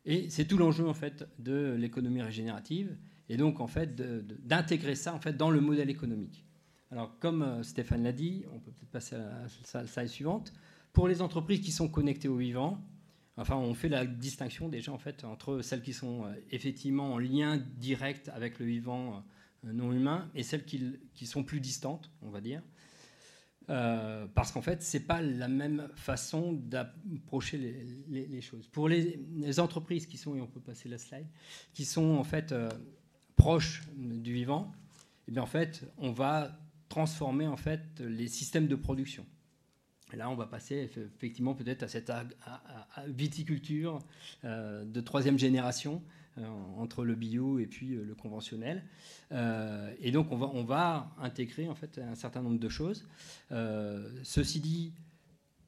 [0.05, 2.95] Et c'est tout l'enjeu en fait de l'économie régénérative,
[3.27, 3.95] et donc en fait
[4.45, 6.45] d'intégrer ça en fait dans le modèle économique.
[6.91, 10.53] Alors comme euh, Stéphane l'a dit, on peut peut-être passer à la slide suivante.
[10.93, 12.79] Pour les entreprises qui sont connectées au vivant,
[13.35, 17.17] enfin on fait la distinction déjà en fait entre celles qui sont euh, effectivement en
[17.17, 19.25] lien direct avec le vivant
[19.73, 22.61] non humains et celles qui, sont plus distantes, on va dire.
[23.69, 27.57] Euh, parce qu'en fait, ce n'est pas la même façon d'approcher
[28.07, 28.67] les, choses.
[28.67, 31.27] Pour les, entreprises qui sont, et on peut passer la slide,
[31.73, 32.69] qui sont en fait euh,
[33.35, 34.71] proches du vivant,
[35.27, 39.25] eh bien en fait, on va transformer en fait les systèmes de production.
[40.13, 42.11] Là, on va passer effectivement peut-être à cette
[43.07, 43.99] viticulture
[44.43, 46.24] de troisième génération euh,
[46.77, 48.83] entre le bio et puis euh, le conventionnel.
[49.31, 53.07] Euh, et donc on va, on va intégrer en fait un certain nombre de choses.
[54.23, 54.93] ceci dit,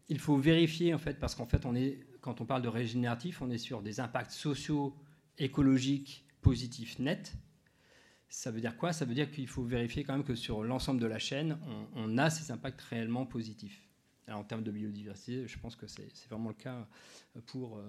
[0.10, 3.42] il faut vérifier en fait parce qu'en fait on est quand on parle de régénératif,
[3.42, 4.94] on est sur des impacts sociaux,
[5.38, 7.34] écologiques positifs nets.
[8.30, 8.92] Ça veut dire quoi?
[8.92, 11.58] Ça veut dire qu'il faut vérifier quand même que sur l'ensemble de la chaîne,
[11.96, 13.88] on, a ces impacts réellement positifs.
[14.28, 16.86] Alors, en termes de biodiversité, je pense que c'est vraiment le cas
[17.46, 17.82] pour,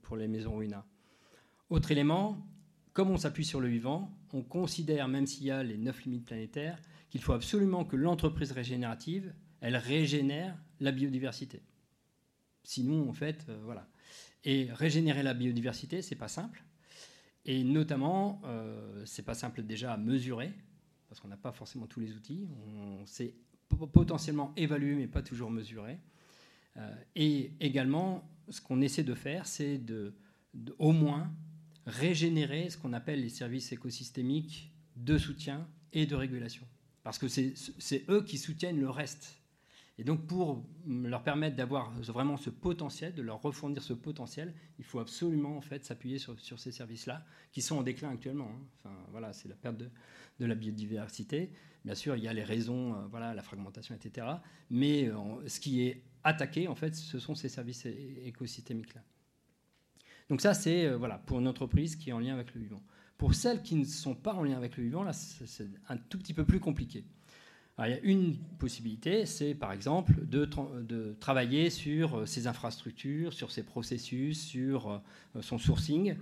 [0.00, 0.86] pour les maisons ruina.
[1.68, 2.46] Autre élément,
[2.92, 6.24] comme on s'appuie sur le vivant, on considère, même s'il y a les neuf limites
[6.24, 11.62] planétaires, qu'il faut absolument que l'entreprise régénérative elle régénère la biodiversité.
[12.62, 13.88] Sinon, en fait, euh, voilà.
[14.44, 16.62] Et régénérer la biodiversité, c'est pas simple.
[17.44, 20.52] Et notamment, euh, c'est pas simple déjà à mesurer,
[21.08, 22.46] parce qu'on n'a pas forcément tous les outils.
[22.66, 23.34] On sait
[23.92, 25.98] potentiellement évaluer, mais pas toujours mesurer.
[26.76, 30.14] Euh, et également, ce qu'on essaie de faire, c'est de,
[30.78, 31.32] au moins
[31.86, 36.66] régénérer ce qu'on appelle les services écosystémiques de soutien et de régulation.
[37.02, 39.40] Parce que c'est eux qui soutiennent le reste.
[39.98, 44.84] Et donc pour leur permettre d'avoir vraiment ce potentiel, de leur refournir ce potentiel, il
[44.84, 48.50] faut absolument en fait s'appuyer sur, ces services-là, qui sont en déclin actuellement.
[48.50, 48.66] Hein.
[48.84, 49.88] Enfin, voilà, c'est la perte de,
[50.40, 51.50] la biodiversité.
[51.84, 54.26] Bien sûr, il y a les raisons, euh, voilà, la fragmentation, etc.
[54.68, 59.02] Mais euh, ce qui est attaqué, en fait, ce sont ces services écosystémiques-là.
[60.28, 62.82] Donc ça, c'est euh, voilà, pour une entreprise qui est en lien avec le vivant.
[63.18, 66.18] Pour celles qui ne sont pas en lien avec le vivant, là, c'est un tout
[66.18, 67.04] petit peu plus compliqué.
[67.78, 73.62] il y a une possibilité, c'est par exemple de, travailler sur ses infrastructures, sur ses
[73.62, 76.16] processus, sur euh, son sourcing,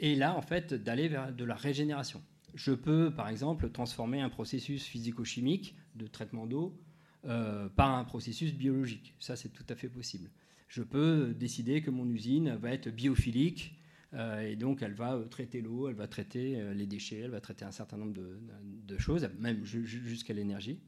[0.00, 2.22] et là, en fait, d'aller vers de la régénération.
[2.54, 6.78] Je peux, par exemple, transformer un processus physico-chimique de traitement d'eau
[7.24, 9.14] euh, par un processus biologique.
[9.20, 10.28] Ça, c'est tout à fait possible.
[10.72, 13.78] Je peux décider que mon usine va être biophilique
[14.14, 17.42] euh, et donc elle va euh, traiter l'eau, elle va traiter les déchets, elle va
[17.42, 20.80] traiter un certain nombre de, choses, même jusqu'à l'énergie.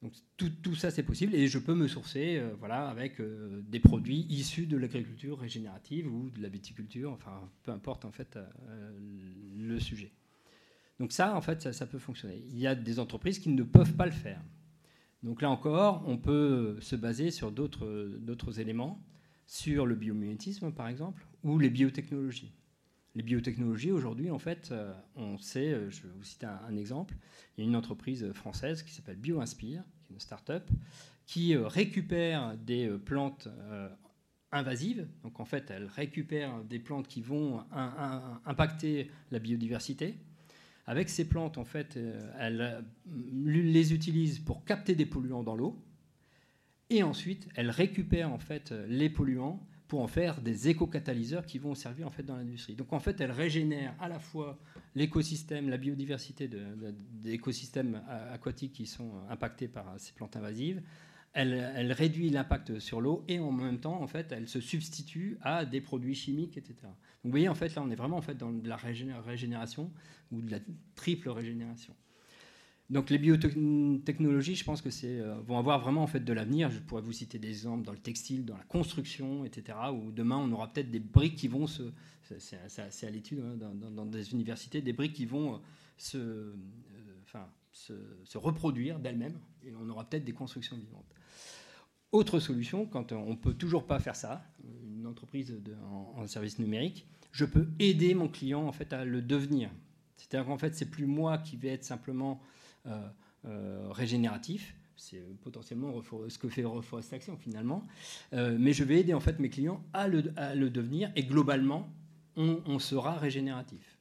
[0.00, 4.66] Donc tout, ça c'est possible et je peux me sourcer voilà, avec des produits issus
[4.66, 8.38] de l'agriculture régénérative ou de la viticulture, enfin peu importe en fait
[9.54, 10.12] le sujet.
[11.00, 12.42] Donc ça en fait ça peut fonctionner.
[12.48, 14.40] Il y a des entreprises qui ne peuvent pas le faire.
[15.22, 19.02] Donc là encore, on peut se baser sur d'autres éléments,
[19.46, 22.52] sur le biomimétisme par exemple, ou les biotechnologies.
[23.16, 27.16] Les biotechnologies, aujourd'hui, en fait, euh, on sait, euh, je vais vous citer un, exemple,
[27.56, 30.68] il y a une entreprise française qui s'appelle BioInspire, qui est une start-up,
[31.24, 33.48] qui euh, récupère des plantes
[34.52, 35.08] invasives.
[35.22, 37.64] Donc en fait, elle récupère des plantes qui vont
[38.44, 40.18] impacter la biodiversité
[40.86, 42.80] avec ces plantes, en fait, euh, elle euh,
[43.44, 45.82] les utilise pour capter des polluants dans l'eau,
[46.88, 51.74] et ensuite elle récupère en fait les polluants pour en faire des éco-catalyseurs qui vont
[51.74, 52.74] servir en fait dans l'industrie.
[52.74, 54.58] Donc en fait, elle régénère à la fois
[54.94, 60.82] l'écosystème, la biodiversité des écosystèmes aquatiques qui sont impactés par ces plantes invasives.
[61.38, 65.66] Elle, réduit l'impact sur l'eau et en même temps, en fait, elle se substitue à
[65.66, 66.88] des produits chimiques, etc
[67.26, 69.90] vous voyez, en fait, là, on est vraiment en fait, dans de la régénération
[70.30, 70.58] ou de la
[70.94, 71.94] triple régénération.
[72.88, 76.70] Donc les biotechnologies, je pense que c'est euh, vont avoir vraiment en fait de l'avenir.
[76.70, 79.76] Je pourrais vous citer des exemples dans le textile, dans la construction, etc.
[79.92, 81.82] Où demain on aura peut-être des briques qui vont se,
[82.38, 83.56] c'est à l'étude hein,
[83.90, 85.58] dans, des universités, des briques qui vont euh,
[85.96, 86.54] se, euh,
[87.24, 91.12] enfin, se, reproduire d'elles-mêmes, et on aura peut-être des constructions vivantes.
[92.12, 94.44] Autre solution, quand on peut toujours pas faire ça,
[94.96, 95.54] une entreprise
[96.16, 99.70] en, service numérique, je peux aider mon client en fait à le devenir.
[100.16, 102.40] C'est-à-dire qu'en fait, c'est plus moi qui vais être simplement
[102.86, 103.08] euh,
[103.44, 104.74] euh, régénératif.
[104.96, 107.86] C'est potentiellement ce que fait Reforestation finalement.
[108.32, 110.22] Euh, mais je vais aider en fait mes clients à le,
[110.70, 111.92] devenir et globalement,
[112.36, 113.98] on, sera régénératif.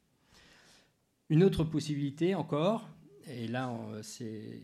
[1.29, 2.89] Une autre possibilité encore,
[3.27, 4.61] et là c'est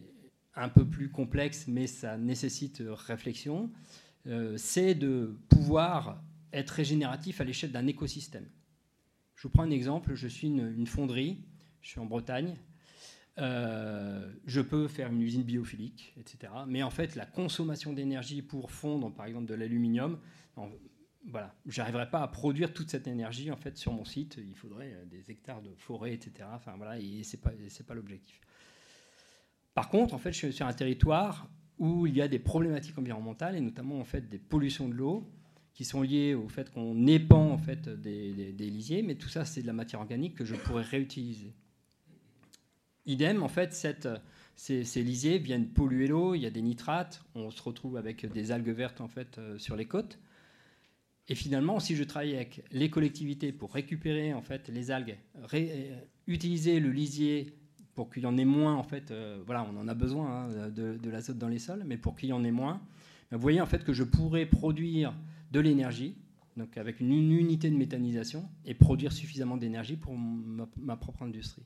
[0.55, 3.71] un peu plus complexe, mais ça nécessite réflexion,
[4.57, 6.21] c'est de pouvoir
[6.53, 8.47] être régénératif à l'échelle d'un écosystème.
[9.35, 11.43] Je vous prends un exemple, je suis une, fonderie,
[11.81, 12.57] je suis en Bretagne,
[13.39, 16.53] euh, je peux faire une usine biophilique, etc.
[16.67, 20.19] Mais en fait, la consommation d'énergie pour fondre, par exemple, de l'aluminium,
[21.27, 24.37] voilà, j'arriverai pas à produire toute cette énergie en fait sur mon site.
[24.37, 26.47] Il faudrait euh, des hectares de forêt, etc.
[26.53, 28.41] Enfin voilà, et c'est pas c'est pas l'objectif.
[29.73, 32.97] Par contre, en fait, je suis sur un territoire où il y a des problématiques
[32.97, 35.27] environnementales et notamment en fait des pollutions de l'eau
[35.73, 39.61] qui sont liées au fait qu'on épand en fait des, lisiers, mais tout ça c'est
[39.61, 41.53] de la matière organique que je pourrais réutiliser.
[43.07, 44.07] Idem, en fait, cette,
[44.55, 48.51] ces, lisiers viennent polluer l'eau, il y a des nitrates, on se retrouve avec des
[48.51, 50.19] algues vertes en fait euh, sur les côtes.
[51.27, 55.17] Et finalement, si je travaille avec les collectivités pour récupérer en fait les algues,
[55.53, 55.95] euh,
[56.27, 57.55] utiliser le lisier
[57.95, 60.69] pour qu'il y en ait moins en fait, euh, voilà, on en a besoin hein,
[60.69, 62.81] de, l'azote dans les sols, mais pour qu'il y en ait moins,
[63.29, 65.13] ben, vous voyez en fait que je pourrais produire
[65.51, 66.17] de l'énergie,
[66.57, 71.63] donc avec une unité de méthanisation, et produire suffisamment d'énergie pour ma, propre industrie.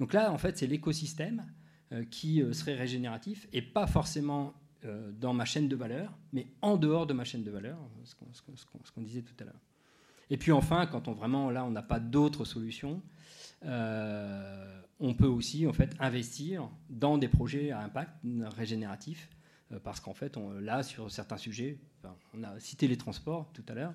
[0.00, 1.46] Donc là, en fait, c'est l'écosystème
[1.92, 4.54] euh, qui euh, serait régénératif et pas forcément
[5.18, 8.14] dans ma chaîne de valeur, mais en dehors de ma chaîne de valeur, ce
[8.92, 9.62] qu'on disait tout à l'heure.
[10.30, 13.02] Et puis enfin, quand on vraiment là, on n'a pas d'autres solutions,
[13.64, 18.12] euh, on peut aussi en fait investir dans des projets à impact
[18.56, 19.28] régénératif,
[19.72, 21.78] euh, parce qu'en fait, là, sur certains sujets,
[22.34, 23.94] on a cité les transports tout à l'heure.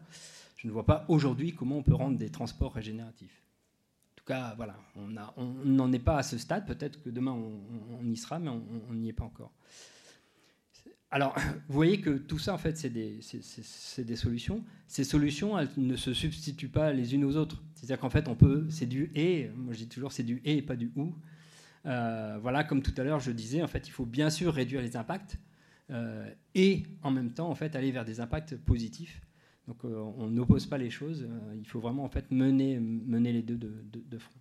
[0.58, 3.44] Je ne vois pas aujourd'hui comment on peut rendre des transports régénératifs.
[4.14, 4.76] En tout cas, voilà,
[5.38, 6.66] on n'en est pas à ce stade.
[6.66, 9.54] Peut-être que demain on, y sera, mais on n'y est pas encore.
[11.12, 11.36] Alors,
[11.68, 13.22] vous voyez que tout ça, en fait, c'est des,
[14.16, 14.64] solutions.
[14.88, 17.64] Ces solutions, elles ne se substituent pas les unes aux autres.
[17.74, 19.50] C'est-à-dire qu'en fait, on peut, c'est du et.
[19.56, 21.16] Moi, je dis toujours, c'est du et et pas du ou.
[21.86, 24.82] Euh, voilà, comme tout à l'heure, je disais, en fait, il faut bien sûr réduire
[24.82, 25.38] les impacts
[25.92, 29.22] euh, et en même temps, en fait, aller vers des impacts positifs.
[29.68, 31.28] Donc, euh, on n'oppose pas les choses.
[31.58, 34.40] il faut vraiment, en fait, mener, mener les deux de, de front.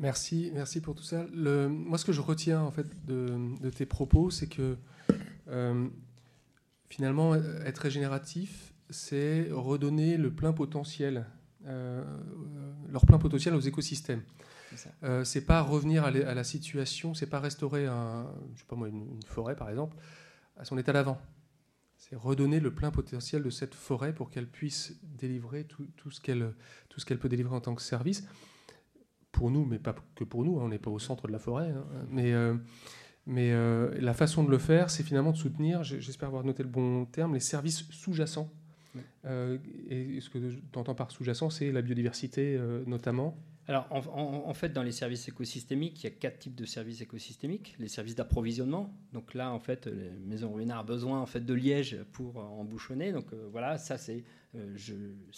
[0.00, 1.26] Merci, merci pour tout ça.
[1.34, 4.78] Le, moi, ce que je retiens en fait de, tes propos, c'est que
[5.48, 5.88] euh,
[6.88, 11.26] finalement, être régénératif, c'est redonner le plein potentiel,
[11.66, 12.02] euh,
[12.88, 14.22] leur plein potentiel aux écosystèmes.
[15.02, 18.88] Euh, c'est pas revenir à, la situation, c'est pas restaurer un, je sais pas moi,
[18.88, 19.98] une, forêt par exemple
[20.56, 21.20] à son état d'avant.
[21.98, 26.20] C'est redonner le plein potentiel de cette forêt pour qu'elle puisse délivrer tout, tout ce
[26.22, 28.24] qu'elle peut délivrer en tant que service
[29.32, 31.38] pour nous, mais pas que pour nous, hein, on n'est pas au centre de la
[31.38, 31.70] forêt.
[31.70, 31.84] Hein.
[32.08, 32.54] mais euh,
[33.26, 36.68] mais euh, la façon de le faire, c'est finalement de soutenir, j'espère avoir noté le
[36.68, 38.50] bon terme, les services sous-jacents.
[39.24, 39.58] Euh,
[39.88, 43.36] et ce que tu entends par sous-jacent, c'est la biodiversité notamment.
[43.70, 47.76] Alors, en, fait, dans les services écosystémiques, il y a quatre types de services écosystémiques.
[47.78, 48.92] Les services d'approvisionnement.
[49.12, 53.12] Donc là, en fait, les maisons ruinaires ont besoin en fait, de liège pour embouchonner.
[53.12, 54.24] Donc voilà, ça, c'est
[54.56, 54.76] euh,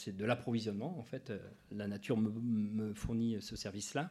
[0.06, 0.98] de l'approvisionnement.
[0.98, 1.38] En fait, euh,
[1.70, 4.10] la nature me, fournit ce service-là.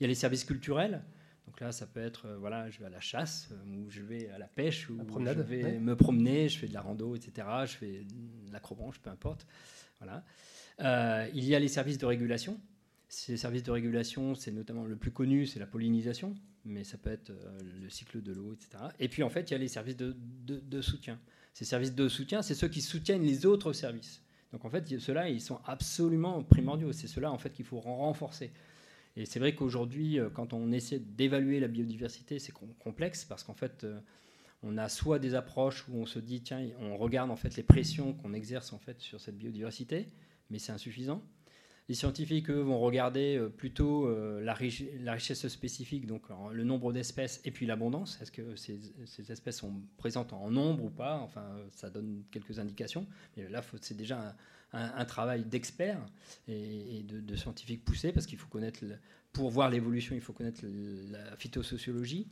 [0.00, 1.04] Il y a les services culturels.
[1.46, 4.28] Donc là, ça peut être, euh, voilà, je vais à la chasse, ou je vais
[4.30, 7.46] à la pêche, ou je vais me promener, je fais de la rando, etc.
[7.66, 9.46] Je fais de l'acrobranche, peu importe.
[10.00, 10.24] Voilà.
[11.32, 12.58] il y a les services de régulation.
[13.14, 16.34] Ces services de régulation, c'est notamment le plus connu, c'est la pollinisation,
[16.64, 17.30] mais ça peut être
[17.82, 18.84] le cycle de l'eau, etc.
[19.00, 21.20] Et puis en fait, il y a les services de, de soutien.
[21.52, 24.22] Ces services de soutien, c'est ceux qui soutiennent les autres services.
[24.50, 26.92] Donc en fait, ceux-là, ils sont absolument primordiaux.
[26.92, 28.50] C'est ceux-là en fait qu'il faut renforcer.
[29.16, 33.52] Et c'est vrai qu'aujourd'hui, euh, quand on essaie d'évaluer la biodiversité, c'est complexe parce qu'en
[33.52, 34.00] fait, euh,
[34.62, 37.62] on a soit des approches où on se dit tiens, on regarde en fait les
[37.62, 40.06] pressions qu'on exerce en fait sur cette biodiversité,
[40.48, 41.22] mais c'est insuffisant.
[41.88, 46.22] Les scientifiques, vont regarder euh, plutôt euh, la, richesse spécifique, donc
[46.52, 48.18] le nombre d'espèces et puis l'abondance.
[48.22, 48.80] Est-ce que ces,
[49.30, 51.18] espèces sont présentes en nombre ou pas?
[51.18, 53.06] Enfin, ça donne quelques indications.
[53.36, 54.34] Mais là, c'est déjà
[54.72, 56.04] un, travail d'experts
[56.48, 58.84] et, de, scientifiques poussés, parce qu'il faut connaître,
[59.32, 60.64] pour voir l'évolution, il faut connaître
[61.10, 62.28] la phytosociologie.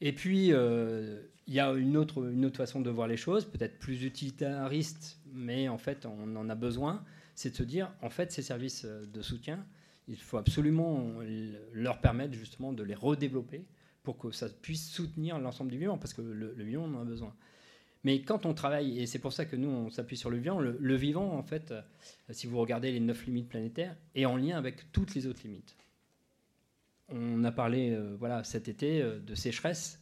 [0.00, 4.04] Et puis, euh, il y a une autre façon de voir les choses, peut-être plus
[4.04, 7.04] utilitariste, mais en fait, on en a besoin
[7.40, 9.64] c'est de se dire, en fait, ces services euh, de soutien,
[10.08, 11.20] il faut absolument
[11.72, 13.64] leur permettre justement de les redévelopper
[14.02, 17.34] pour que ça puisse soutenir l'ensemble du vivant, parce que le, vivant en a besoin.
[18.04, 20.58] Mais quand on travaille, et c'est pour ça que nous, on s'appuie sur le vivant,
[20.58, 21.80] le, vivant, en fait, euh,
[22.28, 25.76] si vous regardez les neuf limites planétaires, est en lien avec toutes les autres limites.
[27.08, 29.98] On a parlé euh, voilà, cet été de sécheresse,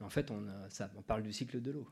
[0.00, 1.86] en fait, on parle du cycle de l'eau.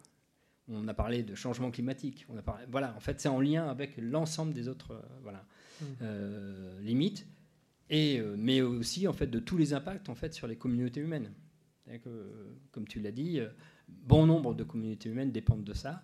[0.68, 2.26] On a parlé de changement climatique.
[2.28, 5.44] On a parlé, voilà, en fait, c'est en lien avec l'ensemble des autres euh, voilà,
[5.80, 5.84] mmh.
[6.02, 7.26] euh, limites,
[7.88, 11.00] et, euh, mais aussi en fait de tous les impacts en fait sur les communautés
[11.00, 11.30] humaines.
[12.72, 13.40] comme tu l'as dit,
[13.88, 16.02] bon nombre de communautés humaines dépendent de ça.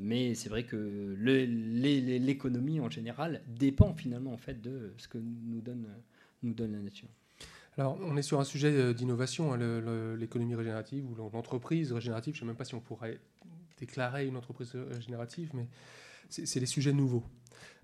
[0.00, 5.60] mais c'est vrai que l'économie en général dépend finalement en fait de ce que nous
[5.60, 5.88] donne,
[6.44, 7.08] nous donne la nature.
[7.76, 12.34] Alors, on est sur un sujet d'innovation, hein, l'économie régénérative ou l'entreprise régénérative.
[12.34, 13.18] Je ne sais même pas si on pourrait
[13.80, 15.68] déclarer une entreprise générative, mais
[16.28, 17.24] c'est des sujets nouveaux.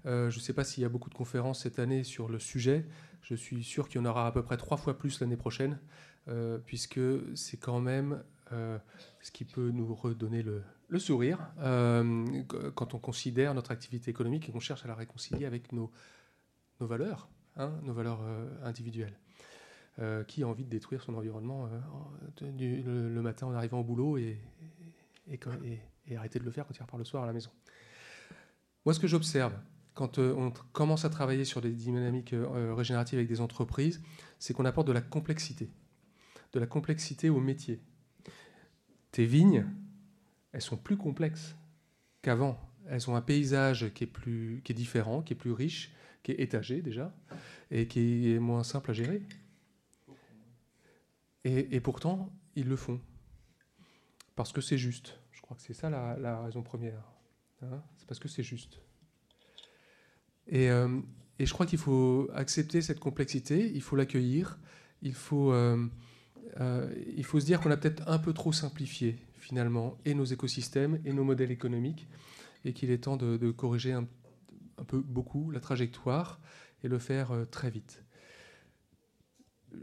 [0.06, 2.38] Euh, je ne sais pas s'il y a beaucoup de conférences cette année sur le
[2.38, 2.86] sujet.
[3.22, 5.80] Je suis sûr qu'il y en aura à peu près trois fois plus l'année prochaine,
[6.28, 7.00] euh, puisque
[7.34, 8.22] c'est quand même
[8.52, 8.78] euh,
[9.20, 10.62] ce qui peut nous redonner le,
[10.98, 11.38] sourire
[12.76, 15.90] quand on considère notre activité économique et qu'on cherche à la réconcilier avec nos,
[16.78, 18.20] valeurs, hein, nos valeurs
[18.62, 19.18] individuelles.
[20.28, 21.68] qui a envie de détruire son environnement
[22.40, 24.38] le, le, matin en arrivant au boulot et,
[25.30, 27.50] et, arrêter de le faire quand il repart le soir à la maison.
[28.84, 29.54] Moi, ce que j'observe
[29.94, 34.02] quand euh, on commence à travailler sur des dynamiques euh, régénératives avec des entreprises,
[34.38, 35.70] c'est qu'on apporte de la complexité,
[36.52, 37.80] de la complexité au métier.
[39.10, 39.66] Tes vignes,
[40.52, 41.56] elles sont plus complexes
[42.20, 42.60] qu'avant.
[42.88, 46.32] Elles ont un paysage qui est, plus, qui est différent, qui est plus riche, qui
[46.32, 47.14] est étagé déjà,
[47.70, 49.22] et qui est moins simple à gérer.
[51.44, 53.00] et pourtant, ils le font
[54.36, 55.18] parce que c'est juste.
[55.32, 57.02] Je crois que c'est ça la, raison première.
[57.62, 58.80] Hein, c'est parce que c'est juste.
[60.46, 60.66] Et,
[61.38, 64.58] et je crois qu'il faut accepter cette complexité, il faut l'accueillir,
[65.02, 65.52] il faut,
[67.16, 71.00] il faut se dire qu'on a peut-être un peu trop simplifié finalement et nos écosystèmes
[71.04, 72.06] et nos modèles économiques
[72.64, 74.06] et qu'il est temps de, corriger un,
[74.86, 76.40] peu beaucoup la trajectoire
[76.84, 78.04] et le faire très vite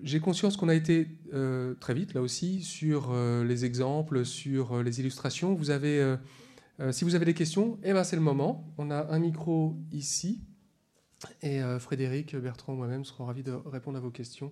[0.02, 4.74] j'ai conscience qu'on a été euh, très vite là aussi sur euh, les exemples, sur
[4.74, 5.54] euh, les illustrations.
[5.54, 6.16] Vous avez,
[6.92, 8.74] si vous avez des questions, eh ben c'est le moment.
[8.78, 10.42] On a un micro ici
[11.42, 14.52] et Frédéric, Bertrand, moi-même serons ravis de répondre à vos questions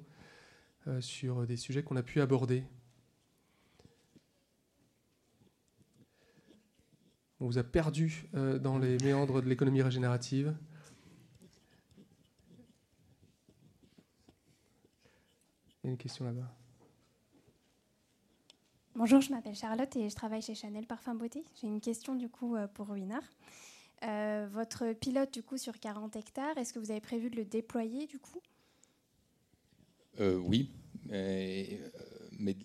[1.01, 2.63] sur des sujets qu'on a pu aborder.
[7.41, 10.55] On vous a perdu dans les méandres de l'économie régénérative.
[15.83, 16.47] Il y a une question là-bas.
[18.93, 21.43] Bonjour, je m'appelle Charlotte et je travaille chez Chanel Parfum Beauté.
[21.59, 23.23] J'ai une question du coup euh, pour Ruinard.
[24.03, 27.45] Euh, votre pilote du coup sur 40 hectares, est-ce que vous avez prévu de le
[27.45, 28.39] déployer du coup?
[30.19, 30.71] Euh, Oui,
[31.09, 31.79] mais,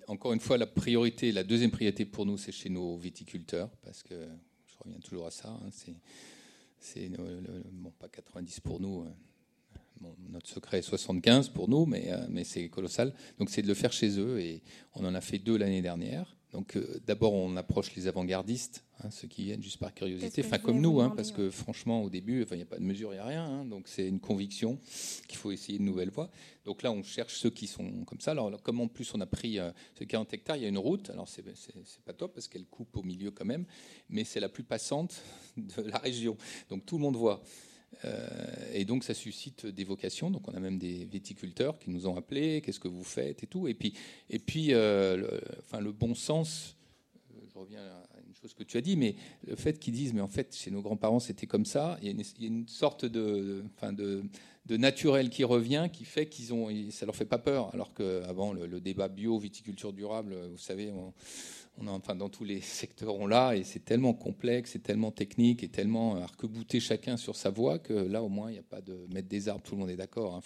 [0.08, 4.02] encore une fois, la priorité, la deuxième priorité pour nous, c'est chez nos viticulteurs, parce
[4.02, 4.28] que
[4.66, 5.48] je reviens toujours à ça.
[5.48, 5.70] Hein,
[6.80, 7.10] c'est
[7.72, 9.06] bon, pas 90 pour nous,
[10.28, 13.14] notre secret est 75 pour nous, mais, euh, mais c'est colossal.
[13.38, 14.62] Donc c'est de le faire chez eux et
[14.94, 16.36] on en a fait deux l'année dernière.
[16.52, 20.58] Donc euh, d'abord on approche les avant-gardistes, hein, ceux qui viennent juste par curiosité, enfin
[20.58, 23.16] comme nous, hein, parce que franchement au début, il n'y a pas de mesure, il
[23.16, 23.44] n'y a rien.
[23.44, 23.64] Hein.
[23.64, 24.78] donc c'est une conviction
[25.28, 26.30] qu'il faut essayer de nouvelles voies.
[26.64, 28.30] Donc là on cherche ceux qui sont comme ça.
[28.30, 30.78] Alors comme en plus on a pris euh, ce 40 hectares, il y a une
[30.78, 31.10] route.
[31.10, 31.44] Alors c'est
[32.04, 33.66] pas top parce qu'elle coupe au milieu quand même,
[34.08, 35.20] mais c'est la plus passante
[35.56, 36.36] de la région.
[36.70, 37.42] Donc tout le monde voit.
[38.04, 38.36] Euh,
[38.72, 40.30] et donc ça suscite des vocations.
[40.30, 43.46] Donc on a même des viticulteurs qui nous ont appelés, qu'est-ce que vous faites et
[43.46, 43.68] tout.
[43.68, 43.94] Et puis,
[44.72, 46.76] euh, le, enfin, le bon sens,
[47.34, 49.16] euh, je reviens à une chose que tu as dit, mais
[49.46, 52.10] le fait qu'ils disent, mais en fait chez nos grands-parents c'était comme ça, il y,
[52.10, 53.64] a une, sorte de,
[54.68, 57.72] naturel qui revient, qui fait qu'ils ont, ça leur fait pas peur.
[57.72, 61.14] Alors qu'avant le, le débat bio, viticulture durable, vous savez, on,
[61.78, 65.62] on enfin, dans tous les secteurs, on l'a, et c'est tellement complexe, c'est tellement technique,
[65.62, 68.80] et tellement arc-bouté chacun sur sa voie que là, au moins, il n'y a pas
[68.80, 70.34] de mettre des arbres, tout le monde est d'accord.
[70.34, 70.40] Hein,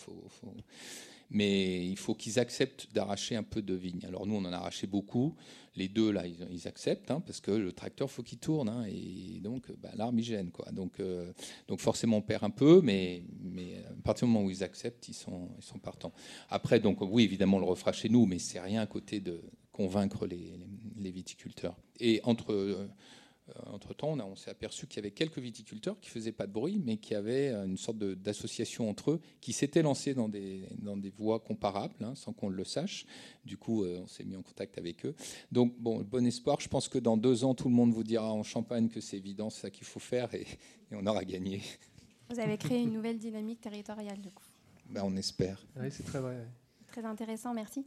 [1.31, 4.05] mais il faut qu'ils acceptent d'arracher un peu de vigne.
[4.05, 5.37] Alors nous, on en a arraché beaucoup.
[5.77, 9.39] Les deux, là, ils, acceptent, hein, parce que le tracteur, faut qu'il tourne, hein, et
[9.41, 10.51] donc bah, l'arbre, il gêne.
[10.51, 10.73] Quoi.
[10.73, 11.33] Donc, euh,
[11.69, 15.09] donc forcément, on perd un peu, mais, mais à partir du moment où ils acceptent,
[15.09, 15.49] ils sont,
[15.81, 16.13] partants.
[16.49, 19.41] Après, donc oui, évidemment, on le refera chez nous, mais c'est rien à côté de
[19.71, 20.53] convaincre les
[21.09, 21.75] viticulteurs.
[21.99, 22.87] Et entre, euh,
[23.67, 26.53] entre temps, on, on s'est aperçu qu'il y avait quelques viticulteurs qui faisaient pas de
[26.53, 30.97] bruit, mais qui avaient une sorte d'association entre eux, qui s'étaient lancés dans des, dans
[30.97, 33.07] des voies comparables, hein, sans qu'on le sache.
[33.45, 35.15] Du coup, euh, on s'est mis en contact avec eux.
[35.51, 36.61] Donc, bon, bon espoir.
[36.61, 39.17] Je pense que dans deux ans, tout le monde vous dira en Champagne que c'est
[39.17, 40.47] évident, c'est ça qu'il faut faire, et,
[40.93, 41.63] on aura gagné.
[42.31, 44.45] Vous avez créé une nouvelle dynamique territoriale, du coup.
[44.89, 45.65] Ben, on espère.
[45.77, 46.47] Oui, c'est très vrai.
[46.89, 47.87] Très intéressant, merci.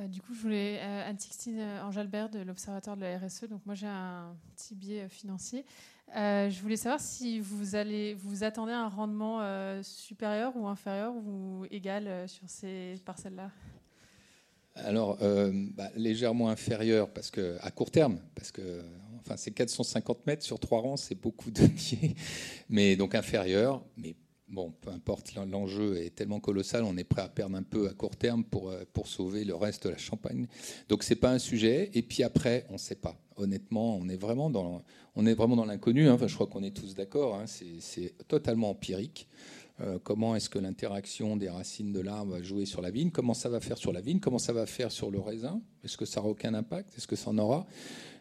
[0.00, 3.44] Euh, du coup, je voulais euh, Anne-Sixtine euh, Angelbert de l'Observatoire de la RSE.
[3.48, 5.64] Donc moi, j'ai un petit biais financier.
[6.14, 9.40] je voulais savoir si vous allez, vous attendez un rendement
[9.82, 13.50] supérieur ou inférieur ou égal sur ces parcelles-là?
[14.76, 15.18] Alors,
[15.74, 18.82] bah, légèrement inférieur parce que à court terme, parce que
[19.20, 22.16] enfin c'est 450 mètres sur trois rangs, c'est beaucoup de pieds,
[22.68, 24.16] mais donc inférieur, mais
[24.50, 27.94] bon, peu importe, l'enjeu est tellement colossal, on est prêt à perdre un peu à
[27.94, 30.46] court terme pour, euh, pour sauver le reste de la Champagne.
[30.88, 31.90] Donc c'est pas un sujet.
[31.94, 33.16] Et puis après, on ne sait pas.
[33.36, 34.82] Honnêtement, on est vraiment dans,
[35.16, 36.08] on est vraiment dans l'inconnu.
[36.08, 36.14] Hein.
[36.14, 37.36] Enfin, je crois qu'on est tous d'accord.
[37.36, 37.44] Hein.
[37.46, 39.28] C'est totalement empirique.
[39.80, 43.10] Euh, comment est-ce que l'interaction des racines de l'arbre va jouer sur la vigne?
[43.10, 44.20] Comment ça va faire sur la vigne?
[44.20, 45.62] Comment ça va faire sur le raisin?
[45.84, 46.98] Est-ce que ça n'aura aucun impact?
[46.98, 47.66] Est-ce que ça en aura?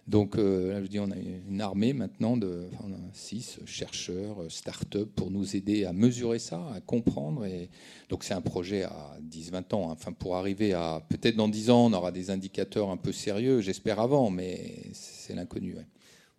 [0.10, 4.50] Donc euh, là, je dis, on a une armée maintenant de enfin, six chercheurs, euh,
[4.50, 7.46] start-up pour nous aider à mesurer ça, à comprendre.
[7.46, 7.70] Et
[8.10, 9.90] donc c'est un projet à 10-20 ans.
[9.92, 9.94] Hein.
[9.94, 13.62] Enfin, pour arriver à peut-être dans 10 ans, on aura des indicateurs un peu sérieux.
[13.62, 15.76] J'espère avant, mais c'est l'inconnu.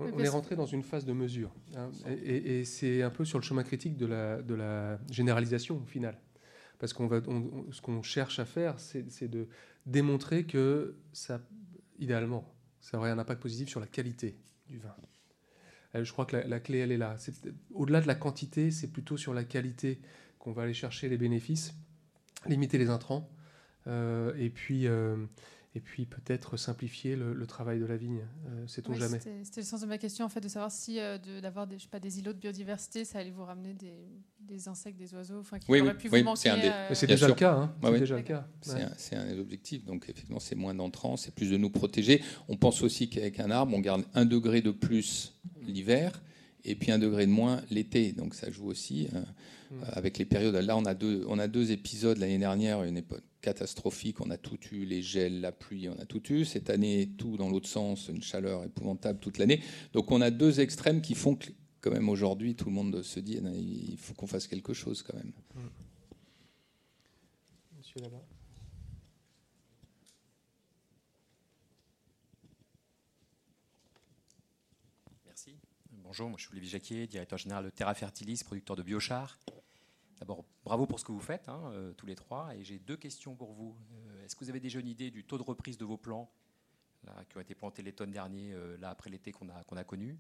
[0.01, 1.91] On est rentré dans une phase de mesure, hein.
[2.25, 6.19] et, c'est un peu sur le chemin critique de la, de la généralisation au final.
[6.79, 7.21] Parce qu'on va,
[7.71, 9.47] ce qu'on cherche à faire, c'est de
[9.85, 11.43] démontrer que ça,
[11.99, 12.47] idéalement,
[12.81, 14.37] ça aurait un impact positif sur la qualité
[14.69, 14.95] du vin.
[15.95, 17.17] Je crois que la, clé, elle est là.
[17.75, 20.01] Au-delà de la quantité, c'est plutôt sur la qualité
[20.39, 21.75] qu'on va aller chercher les bénéfices,
[22.47, 23.29] limiter les intrants,
[23.87, 25.17] euh, et, puis, euh,
[25.75, 28.27] et puis peut-être simplifier le, travail de la vigne.
[28.49, 31.17] Euh, Sait-on jamais C'était le sens de ma question, en fait, de savoir si euh,
[31.41, 33.95] d'avoir des, pas, des îlots de biodiversité, ça allait vous ramener des,
[34.41, 36.51] des insectes, des oiseaux, enfin, qui oui, auraient pu vous manquer.
[36.93, 37.55] C'est déjà, le cas.
[37.55, 37.75] Hein.
[37.83, 38.49] c'est déjà le cas.
[38.97, 39.85] C'est un, des objectifs.
[39.85, 42.21] Donc, effectivement, c'est moins d'entrants, c'est plus de nous protéger.
[42.49, 46.21] On pense aussi qu'avec un arbre, on garde un degré de plus l'hiver
[46.65, 48.11] et puis un degré de moins l'été.
[48.13, 49.09] Donc, ça joue aussi.
[49.15, 49.21] Euh,
[49.71, 49.85] mm.
[49.93, 50.57] avec les périodes.
[50.57, 54.21] Là, on a deux, on a deux épisodes l'année dernière, une époque catastrophique.
[54.21, 56.45] On a tout eu, les gels, la pluie, on a tout eu.
[56.45, 59.63] Cette année, tout dans l'autre sens, une chaleur épouvantable toute l'année.
[59.93, 63.21] Donc on a deux extrêmes qui font que, quand même, aujourd'hui, tout le monde se
[63.21, 65.33] dit il faut qu'on fasse quelque chose quand même.
[67.79, 68.23] Monsieur là-bas.
[75.27, 75.57] Merci.
[75.91, 79.39] Bonjour, moi je suis Olivier Jacquier, directeur général de Terra Fertilis, producteur de biochar.
[80.21, 82.55] D'abord, bravo pour ce que vous faites, hein, euh, tous les trois.
[82.55, 83.75] Et j'ai deux questions pour vous.
[83.93, 86.31] Euh, est-ce que vous avez déjà une idée du taux de reprise de vos plants
[87.31, 90.19] qui ont été plantés l'automne dernier, euh, là après l'été qu'on a, qu'on a connu?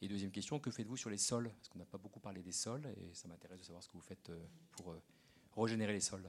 [0.00, 1.50] Et deuxième question, que faites-vous sur les sols?
[1.50, 3.92] Parce qu'on n'a pas beaucoup parlé des sols et ça m'intéresse de savoir ce que
[3.92, 4.32] vous faites
[4.70, 4.94] pour
[5.62, 6.26] régénérer les sols.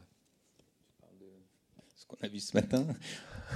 [1.95, 2.85] Ce qu'on a vu ce matin.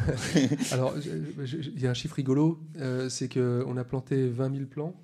[0.71, 2.61] Alors, il y a un chiffre rigolo,
[3.09, 4.95] c'est qu'on a planté 20 000 plants.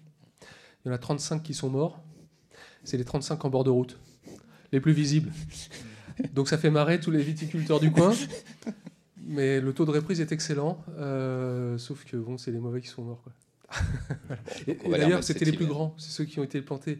[0.85, 2.01] Il y en a 35 qui sont morts.
[2.83, 3.99] C'est les 35 en bord de route
[4.71, 5.31] les plus visibles.
[6.33, 8.13] Donc ça fait marrer tous les viticulteurs du coin.
[9.29, 12.87] Mais le taux de reprise est excellent, euh, sauf que bon, c'est les mauvais qui
[12.87, 13.23] sont morts.
[14.67, 16.99] et, d'ailleurs, c'était les plus grands, c'est ceux qui ont été plantés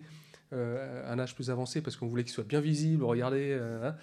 [0.54, 3.50] euh, à un âge plus avancé parce qu'on voulait qu'ils soient bien visibles, regardez.
[3.50, 3.96] Euh, hein.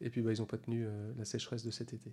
[0.00, 0.86] et puis bah, ils n'ont pas tenu
[1.18, 2.10] la sécheresse de cet été.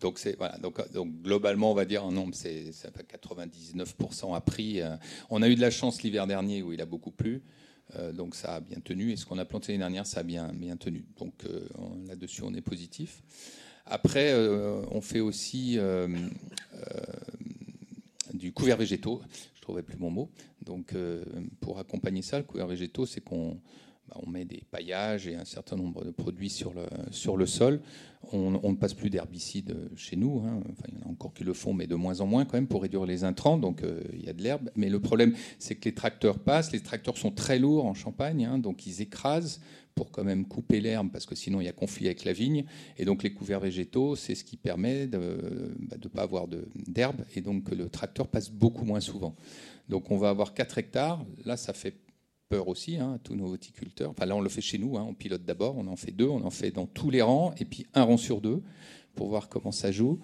[0.00, 4.80] Donc, voilà, donc, donc, globalement, on va dire un nombre, c'est 99% a pris.
[5.30, 7.40] on a eu de la chance l'hiver dernier où il a beaucoup plu.
[7.96, 9.10] Euh, donc ça a bien tenu.
[9.12, 11.04] Et ce qu'on a planté l'année dernière, ça a bien, bien tenu.
[11.18, 11.60] Donc euh,
[12.06, 13.22] là-dessus, on est positif.
[13.86, 15.78] Après, euh, on fait aussi
[18.32, 19.20] du couvert végétaux.
[19.54, 20.30] Je ne trouvais plus mon mot.
[20.64, 20.94] Donc
[21.60, 23.60] pour accompagner ça, le couvert végétaux, c'est qu'on
[24.16, 27.80] on met des paillages et un certain nombre de produits sur le, sur le sol.
[28.32, 30.44] On, ne passe plus d'herbicides chez nous.
[30.46, 30.62] Hein.
[30.88, 32.68] Il y en a encore qui le font, mais de moins en moins quand même
[32.68, 33.58] pour réduire les intrants.
[33.58, 34.70] Donc euh, il y a de l'herbe.
[34.76, 36.72] Mais le problème, c'est que les tracteurs passent.
[36.72, 39.60] Les tracteurs sont très lourds en Champagne, hein, donc ils écrasent
[39.94, 42.64] pour quand même couper l'herbe, parce que sinon il y a conflit avec la vigne.
[42.96, 47.22] Et donc les couverts végétaux, c'est ce qui permet de ne bah, pas avoir d'herbe,
[47.34, 49.34] et donc le tracteur passe beaucoup moins souvent.
[49.88, 51.24] Donc on va avoir 4 hectares.
[51.44, 51.96] Là, ça fait
[52.60, 54.10] aussi, hein, tous nos viticulteurs.
[54.10, 56.28] Enfin, là, on le fait chez nous, hein, on pilote d'abord, on en fait deux,
[56.28, 58.62] on en fait dans tous les rangs, et puis un rang sur deux,
[59.14, 60.20] pour voir comment ça joue.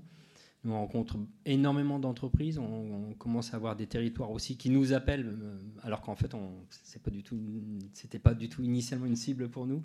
[0.66, 2.60] Nous, on rencontre énormément d'entreprises.
[2.60, 6.34] On, commence à avoir des territoires aussi qui nous appellent, euh, alors qu'en fait,
[6.70, 9.82] c'est pas pas du tout initialement une cible pour nous.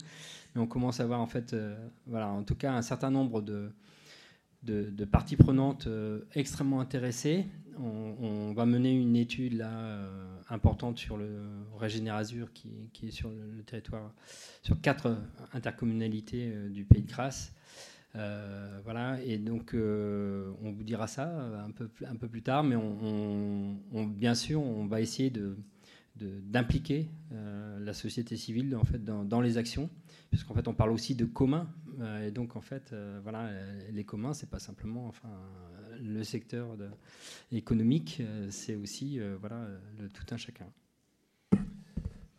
[0.54, 3.40] Mais on commence à avoir en fait, euh, voilà, en tout cas, un certain nombre
[3.40, 3.72] de,
[4.62, 7.46] de, parties prenantes euh, extrêmement intéressées.
[7.78, 10.08] On, va mener une étude là
[10.48, 11.40] importante sur le
[11.76, 14.12] Régénérazur qui, qui, est sur le, territoire,
[14.62, 15.16] sur quatre
[15.52, 17.52] intercommunalités du pays de Grasse.
[18.16, 21.26] Euh, voilà, et donc euh, on vous dira ça
[21.64, 25.56] un peu, un peu plus tard, mais on, bien sûr, on va essayer de,
[26.16, 29.90] d'impliquer euh, la société civile en fait dans, les actions,
[30.30, 31.68] puisqu'en fait on parle aussi de communs,
[32.22, 33.50] et donc en fait voilà,
[33.90, 35.30] les communs c'est pas simplement enfin
[36.00, 36.76] le secteur
[37.50, 39.66] économique, c'est aussi voilà
[39.98, 40.66] le tout un chacun.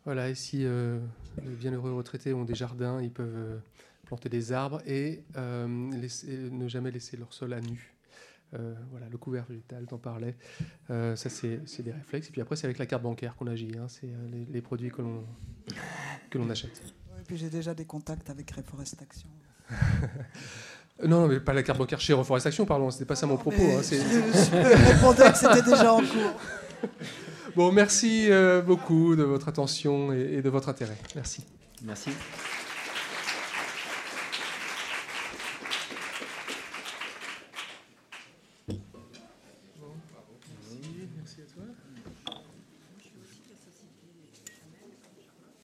[0.06, 3.60] Voilà, et si les bienheureux retraités ont des jardins, ils peuvent
[4.06, 7.94] planter des arbres et ne jamais laisser leur sol à nu.
[8.52, 10.36] voilà, le couvert végétal, t'en parlais.
[10.90, 12.30] ça, c'est des réflexes.
[12.30, 13.72] Et puis après, c'est avec la carte bancaire qu'on agit.
[13.78, 13.88] Hein.
[13.88, 14.10] C'est
[14.52, 15.02] les, produits que
[16.38, 16.82] l'on achète.
[17.20, 19.30] et puis j'ai déjà des contacts avec Reforest Action.
[21.04, 23.62] Non, mais pas la carte bancaire chez Reforestation, pardon, c'était pas ça mon propos.
[23.62, 26.40] Hein, je, répondais que c'était déjà en cours.
[27.56, 30.98] Bon, merci euh, beaucoup de votre attention et, et de votre intérêt.
[31.16, 31.42] Merci.
[31.84, 32.10] Merci.